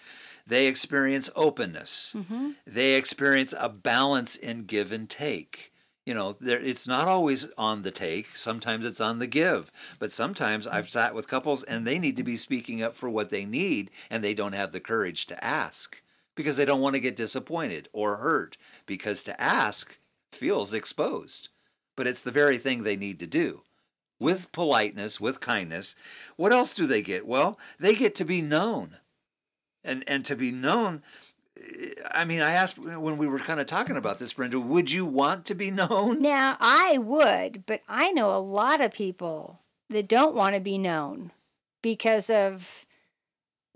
they 0.47 0.67
experience 0.67 1.29
openness. 1.35 2.15
Mm-hmm. 2.17 2.51
They 2.65 2.95
experience 2.95 3.53
a 3.59 3.67
balance 3.67 4.35
in 4.37 4.63
give 4.63 4.93
and 4.93 5.09
take. 5.09 5.73
You 6.05 6.13
know, 6.13 6.37
it's 6.39 6.87
not 6.87 7.09
always 7.09 7.51
on 7.57 7.81
the 7.81 7.91
take. 7.91 8.37
Sometimes 8.37 8.85
it's 8.85 9.01
on 9.01 9.19
the 9.19 9.27
give. 9.27 9.73
But 9.99 10.13
sometimes 10.13 10.65
I've 10.65 10.89
sat 10.89 11.13
with 11.13 11.27
couples 11.27 11.63
and 11.63 11.85
they 11.85 11.99
need 11.99 12.15
to 12.15 12.23
be 12.23 12.37
speaking 12.37 12.81
up 12.81 12.95
for 12.95 13.09
what 13.09 13.29
they 13.29 13.43
need 13.43 13.91
and 14.09 14.23
they 14.23 14.33
don't 14.33 14.53
have 14.53 14.71
the 14.71 14.79
courage 14.79 15.25
to 15.27 15.43
ask 15.43 16.01
because 16.37 16.55
they 16.55 16.63
don't 16.63 16.79
want 16.79 16.95
to 16.95 17.01
get 17.01 17.17
disappointed 17.17 17.89
or 17.91 18.17
hurt 18.17 18.57
because 18.85 19.21
to 19.23 19.41
ask 19.41 19.97
feels 20.31 20.73
exposed. 20.73 21.49
But 21.97 22.07
it's 22.07 22.23
the 22.23 22.31
very 22.31 22.57
thing 22.57 22.83
they 22.83 22.95
need 22.95 23.19
to 23.19 23.27
do 23.27 23.63
with 24.19 24.51
politeness, 24.53 25.19
with 25.19 25.41
kindness. 25.41 25.95
What 26.37 26.53
else 26.53 26.73
do 26.73 26.87
they 26.87 27.01
get? 27.01 27.27
Well, 27.27 27.59
they 27.79 27.95
get 27.95 28.15
to 28.15 28.25
be 28.25 28.41
known 28.41 28.99
and 29.83 30.05
and 30.07 30.23
to 30.25 30.35
be 30.37 30.51
known 30.51 31.03
I 32.11 32.25
mean, 32.25 32.41
I 32.41 32.51
asked 32.51 32.77
when 32.77 33.17
we 33.17 33.27
were 33.27 33.39
kind 33.39 33.59
of 33.59 33.65
talking 33.65 33.97
about 33.97 34.19
this, 34.19 34.33
Brenda, 34.33 34.59
would 34.59 34.91
you 34.91 35.05
want 35.05 35.45
to 35.45 35.55
be 35.55 35.71
known? 35.71 36.21
Now, 36.21 36.57
I 36.59 36.97
would, 36.97 37.65
but 37.65 37.81
I 37.87 38.11
know 38.11 38.35
a 38.35 38.39
lot 38.39 38.81
of 38.81 38.93
people 38.93 39.59
that 39.89 40.07
don't 40.07 40.35
want 40.35 40.55
to 40.55 40.61
be 40.61 40.77
known 40.77 41.31
because 41.81 42.29
of 42.29 42.85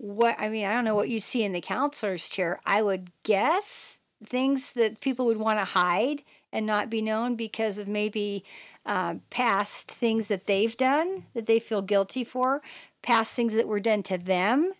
what 0.02 0.34
I 0.40 0.48
mean, 0.48 0.64
I 0.64 0.74
don't 0.74 0.84
know 0.84 0.96
what 0.96 1.08
you 1.08 1.20
see 1.20 1.44
in 1.44 1.52
the 1.52 1.60
counselor's 1.60 2.28
chair. 2.28 2.60
I 2.66 2.82
would 2.82 3.12
guess 3.22 3.98
things 4.24 4.72
that 4.72 5.00
people 5.00 5.26
would 5.26 5.36
want 5.36 5.60
to 5.60 5.64
hide 5.64 6.24
and 6.52 6.66
not 6.66 6.90
be 6.90 7.00
known 7.00 7.36
because 7.36 7.78
of 7.78 7.86
maybe 7.86 8.44
uh, 8.84 9.14
past 9.30 9.88
things 9.88 10.26
that 10.26 10.46
they've 10.46 10.76
done 10.76 11.26
that 11.34 11.46
they 11.46 11.60
feel 11.60 11.82
guilty 11.82 12.24
for, 12.24 12.62
past 13.00 13.34
things 13.34 13.54
that 13.54 13.68
were 13.68 13.78
done 13.78 14.02
to 14.02 14.18
them 14.18 14.72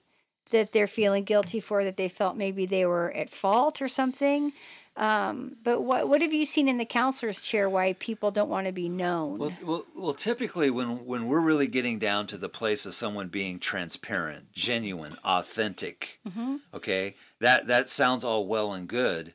that 0.51 0.73
they're 0.73 0.89
feeling 0.89 1.23
guilty 1.23 1.61
for 1.61 1.85
that 1.85 1.97
they 1.97 2.09
felt 2.09 2.37
maybe 2.37 2.67
they 2.67 2.85
were 2.85 3.13
at 3.13 3.31
fault 3.31 3.81
or 3.81 3.89
something. 3.89 4.53
Um, 4.97 5.57
but 5.65 5.81
what 5.81 6.09
what 6.09 6.21
have 6.21 6.35
you 6.35 6.45
seen 6.45 6.69
in 6.69 6.77
the 6.77 6.85
counselor's 6.85 7.41
chair 7.41 7.69
why 7.69 7.95
people 7.95 8.31
don't 8.31 8.51
want 8.51 8.67
to 8.67 8.73
be 8.73 8.91
known? 8.91 9.39
Well, 9.39 9.53
well, 9.65 9.87
well, 9.97 10.15
typically 10.15 10.71
when 10.71 11.07
when 11.07 11.27
we're 11.27 11.41
really 11.41 11.67
getting 11.67 11.99
down 11.99 12.27
to 12.29 12.37
the 12.37 12.51
place 12.51 12.85
of 12.85 12.95
someone 12.95 13.29
being 13.29 13.59
transparent, 13.59 14.53
genuine, 14.53 15.17
authentic, 15.25 16.21
mm-hmm. 16.29 16.57
okay, 16.75 17.15
that 17.41 17.67
that 17.69 17.89
sounds 17.89 18.23
all 18.23 18.47
well 18.47 18.75
and 18.75 18.87
good 18.87 19.33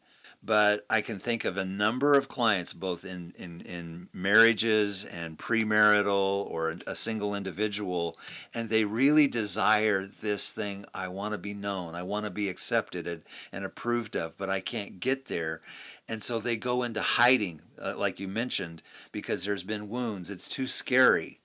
but 0.48 0.86
I 0.89 1.01
can 1.01 1.20
think 1.20 1.44
of 1.44 1.58
a 1.58 1.66
number 1.66 2.16
of 2.16 2.30
clients, 2.30 2.72
both 2.72 3.04
in, 3.04 3.34
in, 3.38 3.60
in 3.62 4.08
marriages 4.13 5.04
and 5.04 5.38
premarital 5.38 6.50
or 6.50 6.77
a 6.88 6.96
single 6.96 7.36
individual, 7.36 8.18
and 8.54 8.70
they 8.70 8.86
really 8.86 9.27
desire 9.27 10.06
this 10.06 10.50
thing. 10.50 10.86
I 10.94 11.10
want 11.10 11.34
to 11.34 11.38
be 11.38 11.54
known, 11.54 11.96
I 11.96 12.04
want 12.04 12.24
to 12.25 12.32
be 12.32 12.48
accepted 12.48 13.08
and, 13.08 13.24
and 13.51 13.66
approved 13.66 14.16
of, 14.16 14.38
but 14.38 14.50
I 14.50 14.62
can't 14.62 15.01
get 15.01 15.25
there. 15.25 15.60
And 16.08 16.24
so 16.24 16.39
they 16.39 16.56
go 16.56 16.82
into 16.82 17.01
hiding, 17.01 17.62
uh, 17.77 17.96
like 17.98 18.18
you 18.18 18.30
mentioned, 18.30 18.82
because 19.12 19.44
there's 19.44 19.63
been 19.63 19.89
wounds. 19.89 20.32
It's 20.32 20.48
too 20.48 20.68
scary. 20.68 21.42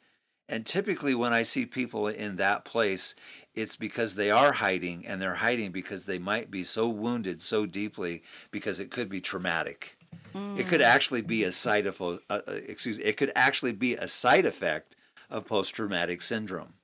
And 0.49 0.65
typically, 0.65 1.15
when 1.15 1.33
I 1.33 1.43
see 1.43 1.67
people 1.67 2.07
in 2.07 2.37
that 2.37 2.65
place, 2.65 3.17
it's 3.55 3.77
because 3.77 4.15
they 4.15 4.31
are 4.31 4.53
hiding 4.53 5.07
and 5.07 5.21
they're 5.21 5.35
hiding 5.35 5.73
because 5.73 6.05
they 6.05 6.19
might 6.19 6.51
be 6.51 6.65
so 6.65 6.89
wounded 6.89 7.43
so 7.43 7.67
deeply 7.67 8.23
because 8.51 8.81
it 8.81 8.91
could 8.91 9.09
be 9.09 9.21
traumatic. 9.21 9.97
Mm. 10.35 10.59
It 10.59 10.69
could 10.69 10.81
mm. 10.81 10.85
actually 10.85 11.23
be 11.23 11.45
a 11.45 11.53
side 11.53 11.87
of 11.87 12.01
uh, 12.01 12.19
uh, 12.31 12.41
excuse 12.47 12.99
it 12.99 13.17
could 13.17 13.33
actually 13.37 13.73
be 13.73 13.95
a 13.95 14.09
side 14.09 14.47
effect 14.47 14.97
of 15.31 15.47
post 15.47 15.75
traumatic 15.75 16.23
syndrome. 16.23 16.75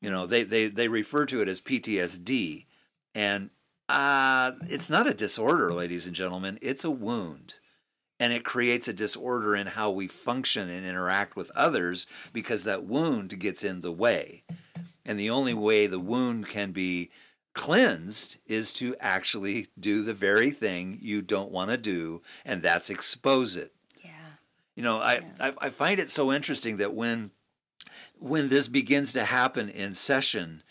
You 0.00 0.10
know, 0.10 0.26
they, 0.26 0.42
they 0.42 0.68
they 0.68 0.88
refer 0.88 1.26
to 1.26 1.40
it 1.40 1.48
as 1.48 1.60
PTSD 1.60 2.66
and 3.14 3.50
uh, 3.88 4.52
it's 4.62 4.88
not 4.88 5.06
a 5.06 5.14
disorder, 5.14 5.72
ladies 5.72 6.06
and 6.06 6.16
gentlemen, 6.16 6.58
it's 6.62 6.84
a 6.84 6.90
wound. 6.90 7.54
And 8.18 8.32
it 8.32 8.44
creates 8.44 8.86
a 8.86 8.92
disorder 8.92 9.56
in 9.56 9.66
how 9.66 9.90
we 9.90 10.06
function 10.06 10.70
and 10.70 10.86
interact 10.86 11.34
with 11.34 11.50
others 11.56 12.06
because 12.32 12.64
that 12.64 12.84
wound 12.84 13.38
gets 13.40 13.64
in 13.64 13.80
the 13.80 13.92
way. 13.92 14.44
And 15.04 15.18
the 15.18 15.30
only 15.30 15.54
way 15.54 15.86
the 15.86 15.98
wound 15.98 16.46
can 16.46 16.72
be 16.72 17.10
cleansed 17.54 18.38
is 18.46 18.72
to 18.72 18.96
actually 19.00 19.68
do 19.78 20.02
the 20.02 20.14
very 20.14 20.50
thing 20.50 20.98
you 21.00 21.22
don't 21.22 21.50
want 21.50 21.70
to 21.70 21.76
do, 21.76 22.22
and 22.44 22.62
that's 22.62 22.90
expose 22.90 23.56
it. 23.56 23.72
Yeah. 24.02 24.10
You 24.74 24.82
know, 24.82 24.98
I, 24.98 25.14
yeah. 25.14 25.50
I, 25.60 25.66
I 25.66 25.70
find 25.70 25.98
it 25.98 26.10
so 26.10 26.32
interesting 26.32 26.78
that 26.78 26.94
when 26.94 27.30
when 28.18 28.48
this 28.48 28.68
begins 28.68 29.12
to 29.12 29.24
happen 29.24 29.68
in 29.68 29.94
session, 29.94 30.62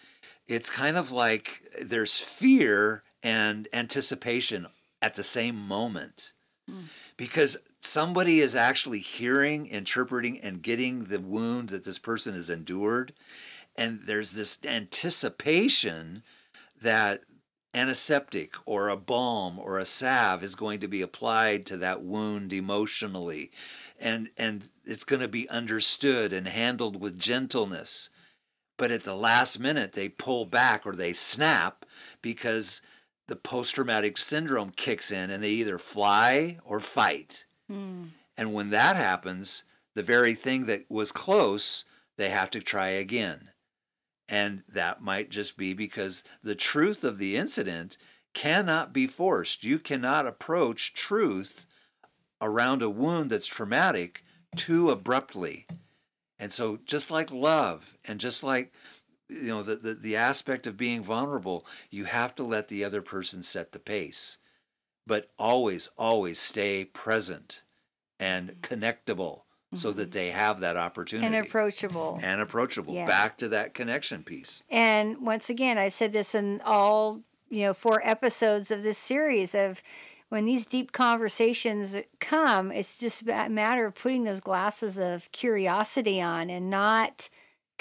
it's 0.47 0.69
kind 0.69 0.95
of 0.95 1.11
like 1.11 1.61
there's 1.81 2.17
fear 2.17 3.03
and 3.21 3.67
anticipation 3.73 4.67
at 5.01 5.15
the 5.15 5.23
same 5.23 5.55
moment. 5.55 6.31
Mm. 6.69 6.83
Because 7.17 7.57
somebody 7.81 8.39
is 8.39 8.55
actually 8.55 8.99
hearing, 8.99 9.67
interpreting, 9.67 10.39
and 10.39 10.61
getting 10.61 11.05
the 11.05 11.19
wound 11.19 11.69
that 11.69 11.83
this 11.83 11.99
person 11.99 12.33
has 12.35 12.49
endured 12.49 13.13
and 13.75 14.01
there's 14.05 14.31
this 14.31 14.57
anticipation 14.63 16.23
that 16.81 17.21
antiseptic 17.73 18.55
or 18.65 18.89
a 18.89 18.97
balm 18.97 19.57
or 19.57 19.77
a 19.77 19.85
salve 19.85 20.43
is 20.43 20.55
going 20.55 20.79
to 20.79 20.87
be 20.87 21.01
applied 21.01 21.65
to 21.65 21.77
that 21.77 22.03
wound 22.03 22.51
emotionally. 22.51 23.51
And 23.99 24.29
and 24.37 24.69
it's 24.83 25.03
going 25.03 25.21
to 25.21 25.27
be 25.27 25.49
understood 25.49 26.33
and 26.33 26.47
handled 26.47 26.99
with 26.99 27.19
gentleness. 27.19 28.09
But 28.77 28.91
at 28.91 29.03
the 29.03 29.15
last 29.15 29.59
minute 29.59 29.93
they 29.93 30.09
pull 30.09 30.45
back 30.45 30.85
or 30.85 30.93
they 30.93 31.13
snap 31.13 31.85
because 32.21 32.81
the 33.27 33.35
post 33.35 33.75
traumatic 33.75 34.17
syndrome 34.17 34.71
kicks 34.71 35.11
in 35.11 35.29
and 35.29 35.41
they 35.41 35.51
either 35.51 35.77
fly 35.77 36.57
or 36.65 36.79
fight. 36.79 37.45
Mm. 37.71 38.09
and 38.35 38.53
when 38.53 38.71
that 38.71 38.97
happens 38.97 39.63
the 39.95 40.03
very 40.03 40.33
thing 40.33 40.65
that 40.65 40.83
was 40.89 41.13
close 41.13 41.85
they 42.17 42.27
have 42.27 42.49
to 42.49 42.59
try 42.59 42.89
again 42.89 43.50
And 44.31 44.63
that 44.69 45.01
might 45.01 45.29
just 45.29 45.57
be 45.57 45.73
because 45.73 46.23
the 46.41 46.55
truth 46.55 47.03
of 47.03 47.17
the 47.17 47.35
incident 47.35 47.97
cannot 48.33 48.93
be 48.93 49.05
forced. 49.05 49.65
You 49.65 49.77
cannot 49.77 50.25
approach 50.25 50.93
truth 50.93 51.67
around 52.41 52.81
a 52.81 52.89
wound 52.89 53.29
that's 53.29 53.45
traumatic 53.45 54.23
too 54.55 54.89
abruptly. 54.89 55.67
And 56.39 56.53
so, 56.53 56.79
just 56.85 57.11
like 57.11 57.29
love 57.29 57.97
and 58.07 58.21
just 58.21 58.41
like 58.41 58.71
you 59.27 59.49
know 59.49 59.63
the, 59.63 59.75
the, 59.75 59.93
the 59.95 60.15
aspect 60.15 60.65
of 60.65 60.77
being 60.77 61.03
vulnerable, 61.03 61.65
you 61.89 62.05
have 62.05 62.33
to 62.35 62.43
let 62.43 62.69
the 62.69 62.85
other 62.85 63.01
person 63.01 63.43
set 63.43 63.73
the 63.73 63.79
pace. 63.79 64.37
But 65.05 65.29
always, 65.37 65.89
always 65.97 66.39
stay 66.39 66.85
present 66.85 67.63
and 68.17 68.61
connectable 68.61 69.41
so 69.73 69.89
mm-hmm. 69.89 69.99
that 69.99 70.11
they 70.11 70.31
have 70.31 70.59
that 70.59 70.77
opportunity 70.77 71.25
and 71.25 71.45
approachable. 71.45 72.19
and 72.21 72.41
approachable. 72.41 72.93
Yeah. 72.93 73.05
Back 73.05 73.37
to 73.37 73.49
that 73.49 73.73
connection 73.73 74.23
piece. 74.23 74.63
And 74.69 75.25
once 75.25 75.49
again, 75.49 75.77
I 75.77 75.87
said 75.87 76.13
this 76.13 76.35
in 76.35 76.61
all, 76.65 77.21
you 77.49 77.65
know, 77.65 77.73
four 77.73 78.01
episodes 78.05 78.71
of 78.71 78.83
this 78.83 78.97
series 78.97 79.55
of 79.55 79.81
when 80.29 80.45
these 80.45 80.65
deep 80.65 80.93
conversations 80.93 81.97
come, 82.19 82.71
it's 82.71 82.99
just 82.99 83.23
a 83.23 83.49
matter 83.49 83.85
of 83.85 83.95
putting 83.95 84.23
those 84.23 84.39
glasses 84.39 84.97
of 84.97 85.29
curiosity 85.33 86.21
on 86.21 86.49
and 86.49 86.69
not 86.69 87.29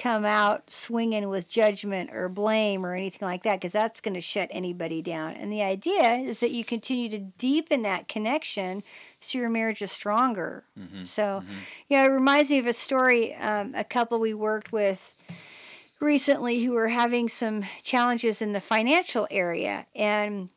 come 0.01 0.25
out 0.25 0.71
swinging 0.71 1.29
with 1.29 1.47
judgment 1.47 2.09
or 2.11 2.27
blame 2.31 2.87
or 2.87 2.95
anything 2.95 3.29
like 3.29 3.43
that 3.43 3.57
because 3.57 3.73
that's 3.73 4.01
going 4.01 4.15
to 4.15 4.21
shut 4.21 4.49
anybody 4.51 5.03
down. 5.03 5.35
And 5.35 5.53
the 5.53 5.63
idea 5.63 6.15
is 6.15 6.41
that 6.41 6.53
you 6.53 6.65
continue 6.65 7.11
to 7.11 7.19
deepen 7.19 7.83
that 7.83 8.09
connection 8.09 8.83
so 9.21 9.37
your 9.37 9.51
marriage 9.51 9.83
is 9.83 9.93
stronger. 9.93 10.65
So, 11.05 11.43
you 11.89 11.99
know, 11.99 12.05
it 12.05 12.09
reminds 12.09 12.49
me 12.49 12.59
of 12.59 12.67
a 12.67 12.73
story. 12.73 13.35
Um, 13.35 13.75
a 13.75 13.85
couple 13.85 14.19
we 14.19 14.33
worked 14.33 14.73
with 14.73 15.15
recently 16.01 16.65
who 16.65 16.73
were 16.73 16.89
having 16.89 17.29
some 17.29 17.65
challenges 17.83 18.41
in 18.41 18.53
the 18.53 18.61
financial 18.61 19.29
area 19.31 19.85
and 19.95 20.49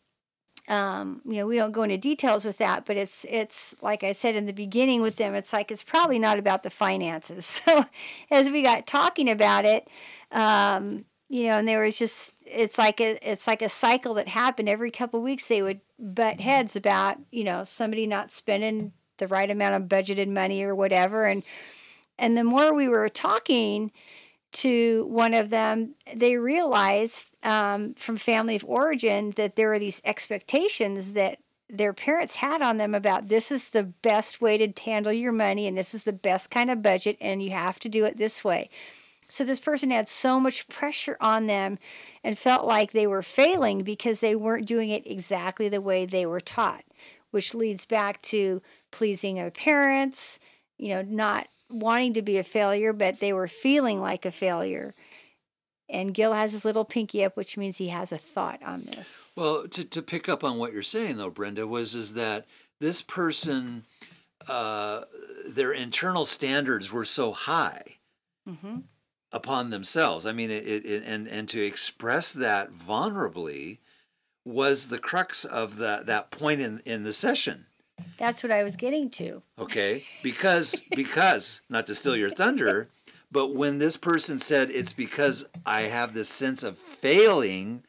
um, 0.69 1.21
you 1.25 1.35
know 1.35 1.47
we 1.47 1.57
don't 1.57 1.71
go 1.71 1.83
into 1.83 1.97
details 1.97 2.45
with 2.45 2.57
that 2.57 2.85
but 2.85 2.95
it's 2.95 3.25
it's 3.29 3.75
like 3.81 4.03
i 4.03 4.11
said 4.13 4.35
in 4.35 4.45
the 4.45 4.53
beginning 4.53 5.01
with 5.01 5.17
them 5.17 5.35
it's 5.35 5.51
like 5.51 5.71
it's 5.71 5.83
probably 5.83 6.19
not 6.19 6.39
about 6.39 6.63
the 6.63 6.69
finances. 6.69 7.61
So 7.65 7.85
as 8.31 8.49
we 8.49 8.61
got 8.61 8.87
talking 8.87 9.29
about 9.29 9.65
it 9.65 9.87
um, 10.31 11.05
you 11.29 11.43
know 11.43 11.57
and 11.57 11.67
there 11.67 11.83
was 11.83 11.97
just 11.97 12.31
it's 12.45 12.77
like 12.77 12.99
a 13.01 13.17
it's 13.29 13.47
like 13.47 13.61
a 13.61 13.69
cycle 13.69 14.13
that 14.15 14.27
happened. 14.27 14.69
Every 14.69 14.91
couple 14.91 15.19
of 15.19 15.23
weeks 15.23 15.47
they 15.47 15.61
would 15.61 15.81
butt 15.99 16.41
heads 16.41 16.75
about 16.75 17.17
you 17.31 17.43
know 17.43 17.63
somebody 17.63 18.07
not 18.07 18.31
spending 18.31 18.93
the 19.17 19.27
right 19.27 19.49
amount 19.49 19.75
of 19.75 19.89
budgeted 19.89 20.27
money 20.27 20.63
or 20.63 20.75
whatever. 20.75 21.25
And 21.25 21.43
and 22.17 22.37
the 22.37 22.43
more 22.43 22.73
we 22.73 22.87
were 22.87 23.09
talking 23.09 23.91
to 24.53 25.05
one 25.09 25.33
of 25.33 25.49
them, 25.49 25.95
they 26.15 26.37
realized 26.37 27.35
um, 27.43 27.93
from 27.95 28.17
family 28.17 28.55
of 28.55 28.63
origin 28.65 29.33
that 29.35 29.55
there 29.55 29.69
were 29.69 29.79
these 29.79 30.01
expectations 30.05 31.13
that 31.13 31.39
their 31.69 31.93
parents 31.93 32.35
had 32.35 32.61
on 32.61 32.77
them 32.77 32.93
about 32.93 33.29
this 33.29 33.51
is 33.51 33.69
the 33.69 33.83
best 33.83 34.41
way 34.41 34.57
to 34.57 34.83
handle 34.83 35.11
your 35.11 35.31
money 35.31 35.65
and 35.65 35.75
this 35.75 35.95
is 35.95 36.03
the 36.03 36.13
best 36.13 36.51
kind 36.51 36.69
of 36.69 36.83
budget 36.83 37.17
and 37.19 37.41
you 37.41 37.49
have 37.49 37.79
to 37.79 37.89
do 37.89 38.05
it 38.05 38.17
this 38.17 38.43
way. 38.43 38.69
So 39.27 39.43
this 39.43 39.59
person 39.59 39.89
had 39.89 40.07
so 40.07 40.39
much 40.39 40.67
pressure 40.67 41.17
on 41.19 41.47
them 41.47 41.79
and 42.23 42.37
felt 42.37 42.67
like 42.67 42.91
they 42.91 43.07
were 43.07 43.23
failing 43.23 43.83
because 43.83 44.19
they 44.19 44.35
weren't 44.35 44.67
doing 44.67 44.89
it 44.89 45.07
exactly 45.07 45.67
the 45.67 45.81
way 45.81 46.05
they 46.05 46.27
were 46.27 46.41
taught, 46.41 46.83
which 47.31 47.55
leads 47.55 47.87
back 47.87 48.21
to 48.23 48.61
pleasing 48.91 49.35
their 49.35 49.49
parents, 49.49 50.39
you 50.77 50.89
know, 50.89 51.01
not 51.01 51.47
wanting 51.73 52.13
to 52.13 52.21
be 52.21 52.37
a 52.37 52.43
failure, 52.43 52.93
but 52.93 53.19
they 53.19 53.33
were 53.33 53.47
feeling 53.47 53.99
like 53.99 54.25
a 54.25 54.31
failure. 54.31 54.93
And 55.89 56.13
Gil 56.13 56.33
has 56.33 56.53
his 56.53 56.65
little 56.65 56.85
pinky 56.85 57.23
up, 57.23 57.35
which 57.35 57.57
means 57.57 57.77
he 57.77 57.89
has 57.89 58.11
a 58.11 58.17
thought 58.17 58.63
on 58.63 58.83
this. 58.83 59.31
Well, 59.35 59.67
to, 59.67 59.83
to 59.83 60.01
pick 60.01 60.29
up 60.29 60.43
on 60.43 60.57
what 60.57 60.73
you're 60.73 60.81
saying 60.81 61.17
though, 61.17 61.29
Brenda, 61.29 61.67
was 61.67 61.93
is 61.95 62.13
that 62.13 62.45
this 62.79 63.01
person, 63.01 63.85
uh, 64.47 65.01
their 65.47 65.71
internal 65.71 66.25
standards 66.25 66.91
were 66.91 67.05
so 67.05 67.31
high 67.31 67.97
hmm 68.47 68.79
upon 69.31 69.71
themselves. 69.71 70.27
I 70.27 70.31
mean, 70.31 70.51
it, 70.51 70.63
it, 70.67 70.85
it- 70.85 71.03
and 71.05 71.27
and 71.27 71.49
to 71.49 71.59
express 71.65 72.31
that 72.33 72.71
vulnerably 72.71 73.79
was 74.45 74.89
the 74.89 74.99
crux 74.99 75.43
of 75.43 75.77
the, 75.77 76.03
that 76.05 76.29
point 76.29 76.61
in 76.61 76.81
in 76.85 77.03
the 77.03 77.13
session. 77.13 77.65
That's 78.17 78.43
what 78.43 78.51
I 78.51 78.63
was 78.63 78.75
getting 78.75 79.09
to. 79.11 79.41
Okay, 79.59 80.03
because 80.21 80.83
because 80.95 81.61
not 81.69 81.87
to 81.87 81.95
steal 81.95 82.15
your 82.15 82.29
thunder, 82.29 82.89
but 83.31 83.55
when 83.55 83.77
this 83.77 83.97
person 83.97 84.39
said 84.39 84.69
it's 84.69 84.93
because 84.93 85.45
I 85.65 85.83
have 85.83 86.13
this 86.13 86.29
sense 86.29 86.63
of 86.63 86.77
failing, 86.77 87.83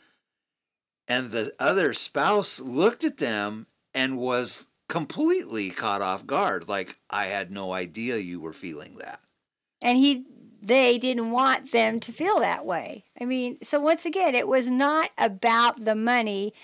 and 1.06 1.30
the 1.30 1.52
other 1.58 1.92
spouse 1.92 2.60
looked 2.60 3.04
at 3.04 3.18
them 3.18 3.66
and 3.92 4.18
was 4.18 4.68
completely 4.88 5.70
caught 5.70 6.02
off 6.02 6.26
guard, 6.26 6.68
like 6.68 6.98
I 7.10 7.26
had 7.26 7.50
no 7.50 7.72
idea 7.72 8.16
you 8.16 8.40
were 8.40 8.52
feeling 8.52 8.96
that. 8.98 9.20
And 9.80 9.98
he 9.98 10.24
they 10.62 10.96
didn't 10.96 11.30
want 11.30 11.72
them 11.72 12.00
to 12.00 12.12
feel 12.12 12.40
that 12.40 12.64
way. 12.64 13.04
I 13.20 13.26
mean, 13.26 13.58
so 13.62 13.78
once 13.80 14.06
again, 14.06 14.34
it 14.34 14.48
was 14.48 14.70
not 14.70 15.10
about 15.18 15.84
the 15.84 15.94
money 15.94 16.54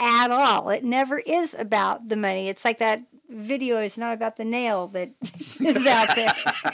at 0.00 0.30
all. 0.30 0.70
It 0.70 0.82
never 0.84 1.18
is 1.18 1.54
about 1.58 2.08
the 2.08 2.16
money. 2.16 2.48
It's 2.48 2.64
like 2.64 2.78
that 2.78 3.02
video 3.28 3.80
is 3.80 3.96
not 3.96 4.14
about 4.14 4.36
the 4.36 4.44
nail 4.44 4.88
that 4.88 5.10
is 5.60 5.86
out 5.86 6.14
there. 6.16 6.34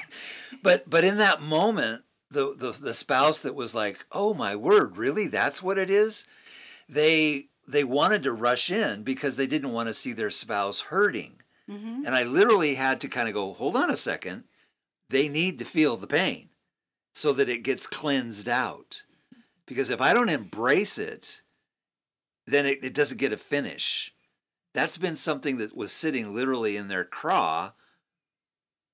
But 0.63 0.89
but 0.89 1.05
in 1.05 1.19
that 1.19 1.43
moment, 1.43 2.03
the, 2.31 2.55
the 2.57 2.73
the 2.73 2.95
spouse 2.95 3.41
that 3.43 3.55
was 3.55 3.75
like, 3.75 4.05
"Oh 4.11 4.35
my 4.35 4.57
word, 4.57 4.97
really? 4.97 5.29
That's 5.29 5.63
what 5.63 5.79
it 5.79 5.91
is?" 5.91 6.25
They 6.89 7.49
they 7.69 7.85
wanted 7.85 8.23
to 8.25 8.33
rush 8.33 8.71
in 8.71 9.03
because 9.03 9.37
they 9.37 9.47
didn't 9.47 9.73
want 9.73 9.89
to 9.89 9.95
see 9.95 10.13
their 10.13 10.31
spouse 10.31 10.81
hurting. 10.83 11.41
hmm 11.69 12.03
And 12.05 12.15
I 12.15 12.23
literally 12.25 12.75
had 12.75 13.01
to 13.03 13.09
kind 13.09 13.29
of 13.29 13.35
go, 13.35 13.53
"Hold 13.53 13.77
on 13.77 13.91
a 13.91 13.97
second. 13.97 14.45
They 15.11 15.29
need 15.29 15.59
to 15.61 15.65
feel 15.65 15.97
the 15.97 16.07
pain 16.09 16.49
so 17.15 17.33
that 17.35 17.49
it 17.49 17.63
gets 17.63 17.87
cleansed 17.87 18.49
out. 18.49 19.05
Because 19.67 19.91
if 19.91 20.01
I 20.01 20.13
don't 20.13 20.29
embrace 20.29 20.99
it, 20.99 21.43
then 22.47 22.67
it, 22.67 22.83
it 22.83 22.95
doesn't 22.95 23.19
get 23.19 23.33
a 23.33 23.37
finish. 23.37 24.13
That's 24.75 24.97
been 24.99 25.17
something 25.17 25.57
that 25.59 25.77
was 25.77 25.91
sitting 25.93 26.35
literally 26.35 26.77
in 26.77 26.89
their 26.89 27.05
craw 27.05 27.73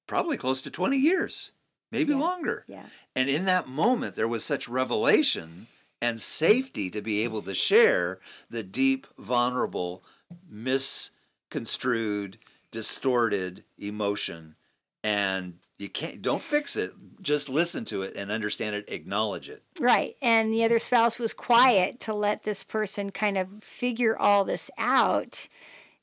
probably 0.06 0.36
close 0.36 0.60
to 0.62 0.70
20 0.70 0.96
years, 0.96 1.52
maybe 1.90 2.12
Yeah. 2.12 2.18
longer. 2.18 2.64
Yeah. 2.68 2.86
And 3.16 3.28
in 3.28 3.44
that 3.46 3.68
moment, 3.68 4.14
there 4.14 4.28
was 4.28 4.44
such 4.44 4.68
revelation 4.68 5.68
and 6.00 6.20
safety 6.20 6.90
to 6.90 7.00
be 7.00 7.22
able 7.22 7.42
to 7.42 7.54
share 7.54 8.20
the 8.50 8.62
deep, 8.62 9.06
vulnerable, 9.18 10.02
misconstrued, 10.48 12.38
distorted 12.70 13.64
emotion. 13.78 14.56
And 15.02 15.58
you 15.82 15.90
can't, 15.90 16.22
don't 16.22 16.42
fix 16.42 16.76
it. 16.76 16.92
Just 17.20 17.48
listen 17.48 17.84
to 17.86 18.02
it 18.02 18.14
and 18.16 18.30
understand 18.30 18.76
it, 18.76 18.88
acknowledge 18.88 19.48
it. 19.48 19.62
Right. 19.80 20.16
And 20.22 20.52
the 20.52 20.64
other 20.64 20.78
spouse 20.78 21.18
was 21.18 21.34
quiet 21.34 21.98
to 22.00 22.14
let 22.14 22.44
this 22.44 22.62
person 22.62 23.10
kind 23.10 23.36
of 23.36 23.62
figure 23.62 24.16
all 24.16 24.44
this 24.44 24.70
out. 24.78 25.48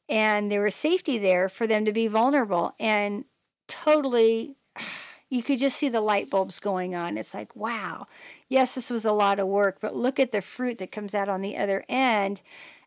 And 0.09 0.51
there 0.51 0.63
was 0.63 0.75
safety 0.75 1.17
there 1.17 1.47
for 1.47 1.65
them 1.65 1.85
to 1.85 1.93
be 1.93 2.07
vulnerable. 2.07 2.75
And 2.79 3.23
totally, 3.67 4.57
you 5.29 5.41
could 5.41 5.59
just 5.59 5.77
see 5.77 5.89
the 5.89 6.01
light 6.01 6.29
bulbs 6.29 6.59
going 6.59 6.93
on. 6.93 7.17
It's 7.17 7.33
like, 7.33 7.55
wow, 7.55 8.05
yes, 8.49 8.75
this 8.75 8.89
was 8.89 9.05
a 9.05 9.13
lot 9.13 9.39
of 9.39 9.47
work, 9.47 9.77
but 9.79 9.95
look 9.95 10.19
at 10.19 10.31
the 10.31 10.41
fruit 10.41 10.77
that 10.79 10.91
comes 10.91 11.15
out 11.15 11.29
on 11.29 11.41
the 11.41 11.55
other 11.55 11.85
end 11.87 12.41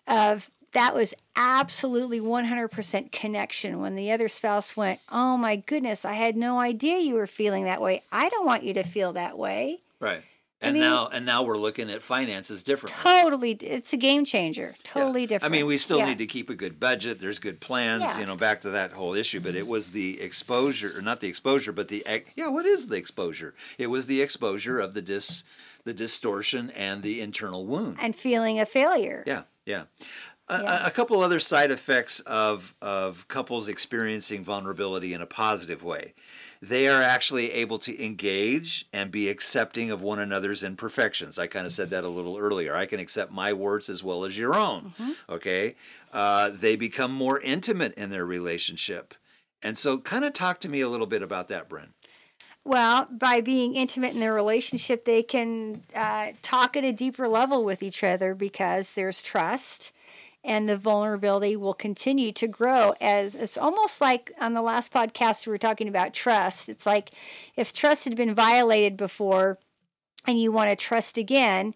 of 0.07 0.51
that 0.73 0.95
was 0.95 1.15
absolutely 1.37 2.21
100% 2.21 3.13
connection 3.13 3.81
when 3.81 3.95
the 3.95 4.11
other 4.11 4.29
spouse 4.29 4.77
went, 4.77 5.01
Oh 5.11 5.37
my 5.37 5.57
goodness, 5.57 6.05
I 6.05 6.15
had 6.15 6.37
no 6.37 6.61
idea 6.61 6.99
you 6.99 7.15
were 7.15 7.27
feeling 7.27 7.65
that 7.65 7.81
way. 7.81 8.03
I 8.11 8.29
don't 8.29 8.47
want 8.47 8.65
you 8.65 8.75
to 8.75 8.83
feel 8.83 9.13
that 9.13 9.39
way. 9.39 9.81
Right. 10.01 10.23
I 10.63 10.67
And 10.67 10.75
mean- 10.75 10.83
now, 10.83 11.09
and 11.13 11.27
now 11.27 11.43
we're 11.43 11.59
looking 11.59 11.91
at 11.91 12.03
finances 12.05 12.63
differently. 12.63 13.03
Totally, 13.03 13.51
it's 13.53 13.93
a 13.93 13.97
game 13.97 14.25
changer. 14.25 14.75
Yeah. 14.77 14.91
Totally 14.93 15.27
different. 15.27 15.53
I 15.53 15.57
mean, 15.57 15.67
we 15.67 15.77
still 15.77 15.99
Yeah. 15.99 16.07
need 16.07 16.19
to 16.19 16.27
keep 16.27 16.49
a 16.51 16.55
good 16.55 16.79
budget. 16.79 17.19
There's 17.19 17.41
good 17.41 17.61
plans, 17.61 18.03
Yeah. 18.03 18.21
you 18.21 18.27
know, 18.27 18.37
back 18.37 18.61
to 18.61 18.71
that 18.71 18.93
whole 18.93 19.15
issue. 19.15 19.41
But 19.41 19.57
it 19.57 19.63
mm-hmm. 19.63 19.71
was 19.71 19.91
the 19.91 20.21
exposure, 20.21 20.97
or 20.97 21.03
not 21.03 21.21
the 21.21 21.29
exposure, 21.29 21.73
but 21.73 21.89
the 21.89 22.05
yeah, 22.37 22.47
what 22.49 22.65
is 22.65 22.87
the 22.87 22.97
exposure? 22.97 23.55
It 23.77 23.89
was 23.89 24.07
the 24.07 24.23
exposure 24.23 24.79
of 24.79 24.95
the 24.95 25.03
dis, 25.03 25.43
the 25.85 25.93
distortion 25.93 26.71
and 26.71 27.03
the 27.03 27.21
internal 27.21 27.67
wound. 27.67 27.99
and 28.01 28.15
feeling 28.15 28.61
a 28.61 28.67
failure. 28.67 29.25
Yeah, 29.27 29.43
yeah. 29.67 29.85
A- 30.61 30.63
Yeah. 30.63 30.87
a 30.87 30.91
couple 30.91 31.21
other 31.23 31.41
side 31.41 31.71
effects 31.71 32.21
of 32.21 32.75
of 32.83 33.27
couples 33.29 33.69
experiencing 33.69 34.45
vulnerability 34.45 35.15
in 35.15 35.21
a 35.21 35.27
positive 35.27 35.83
way. 35.83 36.15
They 36.61 36.89
are 36.89 37.03
actually 37.03 37.51
able 37.53 37.79
to 37.81 38.05
engage 38.05 38.87
and 38.93 39.11
be 39.11 39.29
accepting 39.29 39.91
of 39.91 40.01
one 40.01 40.21
another's 40.21 40.63
imperfections. 40.63 41.37
I 41.39 41.49
kind 41.49 41.67
of 41.67 41.73
said 41.73 41.91
that 41.91 42.05
a 42.05 42.09
little 42.09 42.39
earlier. 42.39 42.77
I 42.77 42.87
can 42.87 43.01
accept 43.01 43.33
my 43.33 43.53
warts 43.53 43.89
as 43.89 44.05
well 44.05 44.25
as 44.25 44.39
your 44.39 44.55
own. 44.55 44.93
Okay. 45.29 45.75
Uh, 46.13 46.51
they 46.53 46.77
become 46.77 47.13
more 47.13 47.41
intimate 47.41 47.95
in 47.95 48.11
their 48.11 48.25
relationship. 48.25 49.15
And 49.61 49.77
so, 49.77 49.99
kind 49.99 50.25
of 50.25 50.33
talk 50.35 50.61
to 50.61 50.69
me 50.69 50.81
a 50.81 50.89
little 50.89 51.07
bit 51.07 51.23
about 51.23 51.49
that, 51.49 51.69
Bryn. 51.69 51.95
Well, 52.65 53.09
by 53.11 53.41
being 53.41 53.75
intimate 53.75 54.15
in 54.15 54.21
their 54.21 54.33
relationship, 54.35 55.05
they 55.05 55.25
can 55.25 55.83
uh, 55.97 56.29
talk 56.43 56.77
at 56.77 56.85
a 56.85 56.93
deeper 56.93 57.27
level 57.27 57.65
with 57.65 57.83
each 57.83 58.05
other 58.05 58.35
because 58.37 58.93
there's 58.93 59.21
trust 59.21 59.91
and 60.45 60.69
the 60.69 60.77
vulnerability 60.77 61.57
will 61.57 61.75
continue 61.75 62.33
to 62.33 62.49
grow 62.49 62.95
as 63.01 63.35
it's 63.35 63.57
almost 63.57 64.01
like 64.01 64.33
on 64.41 64.55
the 64.55 64.63
last 64.63 64.93
podcast 64.93 65.47
we 65.47 65.53
were 65.53 65.59
talking 65.59 65.89
about 65.89 66.15
trust. 66.15 66.69
It's 66.69 66.87
like 66.87 67.13
if 67.57 67.73
trust 67.73 68.05
had 68.05 68.17
been 68.17 68.35
violated 68.35 68.97
before 68.97 69.59
and 70.27 70.41
you 70.41 70.51
want 70.51 70.71
to 70.71 70.77
trust 70.77 71.17
again, 71.17 71.75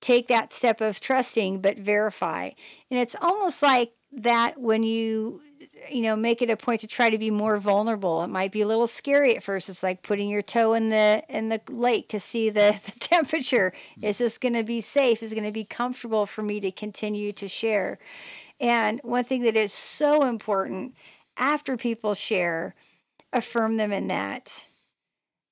take 0.00 0.28
that 0.28 0.52
step 0.52 0.80
of 0.80 1.00
trusting 1.00 1.60
but 1.60 1.78
verify. 1.78 2.50
And 2.90 2.98
it's 2.98 3.16
almost 3.20 3.62
like 3.62 3.92
that 4.12 4.58
when 4.58 4.82
you 4.82 5.42
you 5.90 6.02
know 6.02 6.16
make 6.16 6.42
it 6.42 6.50
a 6.50 6.56
point 6.56 6.80
to 6.82 6.86
try 6.86 7.10
to 7.10 7.18
be 7.18 7.30
more 7.30 7.58
vulnerable. 7.58 8.22
It 8.22 8.28
might 8.28 8.52
be 8.52 8.60
a 8.60 8.66
little 8.66 8.86
scary 8.86 9.36
at 9.36 9.42
first. 9.42 9.68
It's 9.68 9.82
like 9.82 10.02
putting 10.02 10.28
your 10.28 10.42
toe 10.42 10.74
in 10.74 10.88
the 10.88 11.22
in 11.28 11.48
the 11.48 11.60
lake 11.68 12.08
to 12.10 12.20
see 12.20 12.50
the, 12.50 12.78
the 12.84 12.92
temperature. 12.98 13.72
Mm. 14.00 14.04
Is 14.08 14.18
this 14.18 14.38
going 14.38 14.54
to 14.54 14.64
be 14.64 14.80
safe? 14.80 15.22
Is 15.22 15.32
it 15.32 15.34
going 15.34 15.46
to 15.46 15.52
be 15.52 15.64
comfortable 15.64 16.26
for 16.26 16.42
me 16.42 16.60
to 16.60 16.70
continue 16.70 17.32
to 17.32 17.48
share? 17.48 17.98
And 18.60 19.00
one 19.04 19.24
thing 19.24 19.42
that 19.42 19.56
is 19.56 19.72
so 19.72 20.26
important 20.26 20.94
after 21.36 21.76
people 21.76 22.14
share 22.14 22.74
affirm 23.32 23.76
them 23.76 23.92
in 23.92 24.08
that. 24.08 24.68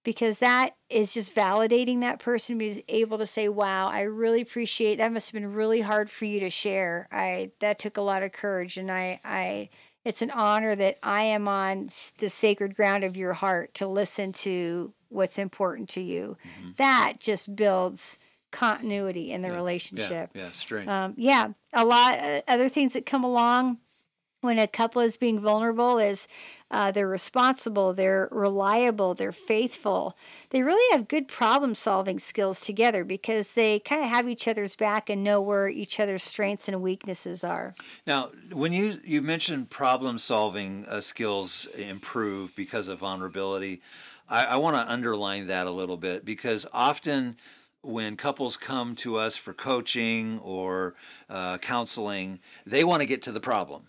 Because 0.05 0.39
that 0.39 0.77
is 0.89 1.13
just 1.13 1.35
validating 1.35 2.01
that 2.01 2.21
person 2.21 2.59
being 2.59 2.81
able 2.89 3.19
to 3.19 3.27
say 3.27 3.49
wow 3.49 3.89
i 3.89 4.03
really 4.03 4.41
appreciate 4.41 4.99
that 4.99 5.13
must 5.13 5.29
have 5.29 5.33
been 5.33 5.53
really 5.53 5.81
hard 5.81 6.09
for 6.09 6.27
you 6.27 6.39
to 6.41 6.49
share. 6.49 7.09
I 7.11 7.51
that 7.59 7.81
took 7.81 7.97
a 7.97 8.03
lot 8.03 8.23
of 8.23 8.31
courage 8.31 8.77
and 8.77 8.91
i 8.91 9.21
i 9.25 9.69
it's 10.07 10.23
an 10.23 10.31
honor 10.31 10.75
that 10.77 10.99
i 11.03 11.23
am 11.23 11.49
on 11.49 11.89
the 12.19 12.31
sacred 12.31 12.75
ground 12.75 13.05
of 13.05 13.17
your 13.17 13.33
heart 13.33 13.75
to 13.75 13.87
listen 13.87 14.33
to 14.33 14.93
what's 15.09 15.39
important 15.39 15.89
to 15.91 16.01
you. 16.01 16.37
Mm-hmm. 16.61 16.71
that 16.77 17.15
just 17.21 17.55
builds 17.55 18.19
continuity 18.53 19.33
in 19.33 19.43
the 19.43 19.49
yeah, 19.49 19.55
relationship. 19.55 20.31
Yeah, 20.33 20.43
yeah. 20.43 20.49
Strength. 20.51 20.89
Um, 20.89 21.15
yeah 21.17 21.49
a 21.73 21.85
lot 21.85 22.19
uh, 22.19 22.41
other 22.49 22.69
things 22.69 22.95
that 22.95 23.05
come 23.07 23.25
along 23.25 23.79
when 24.47 24.59
a 24.59 24.67
couple 24.67 25.03
is 25.03 25.17
being 25.19 25.39
vulnerable 25.39 25.99
is 25.99 26.27
uh, 26.71 26.91
they're 26.91 27.07
responsible, 27.07 27.93
they're 27.93 28.29
reliable, 28.33 29.15
they're 29.15 29.31
faithful. 29.33 30.17
They 30.51 30.63
really 30.63 30.97
have 30.97 31.07
good 31.09 31.29
problem 31.29 31.75
solving 31.75 32.19
skills 32.19 32.61
together 32.61 33.05
because 33.05 33.53
they 33.53 33.79
kind 33.79 34.03
of 34.03 34.11
have 34.11 34.29
each 34.29 34.49
other's 34.49 34.75
back 34.75 35.09
and 35.09 35.23
know 35.23 35.41
where 35.41 35.69
each 35.69 36.01
other's 36.01 36.25
strengths 36.25 36.69
and 36.69 36.83
weaknesses 36.83 37.45
are. 37.45 37.75
Now, 38.07 38.31
when 38.53 38.73
you, 38.73 38.99
you 39.05 39.23
mentioned 39.23 39.71
problem 39.71 40.19
solving 40.19 40.87
uh, 40.87 41.01
skills 41.01 41.67
improve 41.77 42.57
because 42.57 42.89
of 42.89 42.99
vulnerability, 42.99 43.83
I, 44.29 44.45
I 44.45 44.57
want 44.57 44.77
to 44.77 44.93
underline 44.93 45.47
that 45.47 45.67
a 45.67 45.71
little 45.71 45.97
bit 45.97 46.25
because 46.25 46.67
often 46.73 47.37
when 47.83 48.17
couples 48.17 48.57
come 48.57 48.97
to 48.97 49.17
us 49.17 49.37
for 49.37 49.53
coaching 49.55 50.41
or 50.41 50.95
uh, 51.31 51.59
counseling, 51.59 52.41
they 52.67 52.83
want 52.83 53.03
to 53.03 53.07
get 53.07 53.23
to 53.23 53.33
the 53.33 53.41
problem 53.41 53.87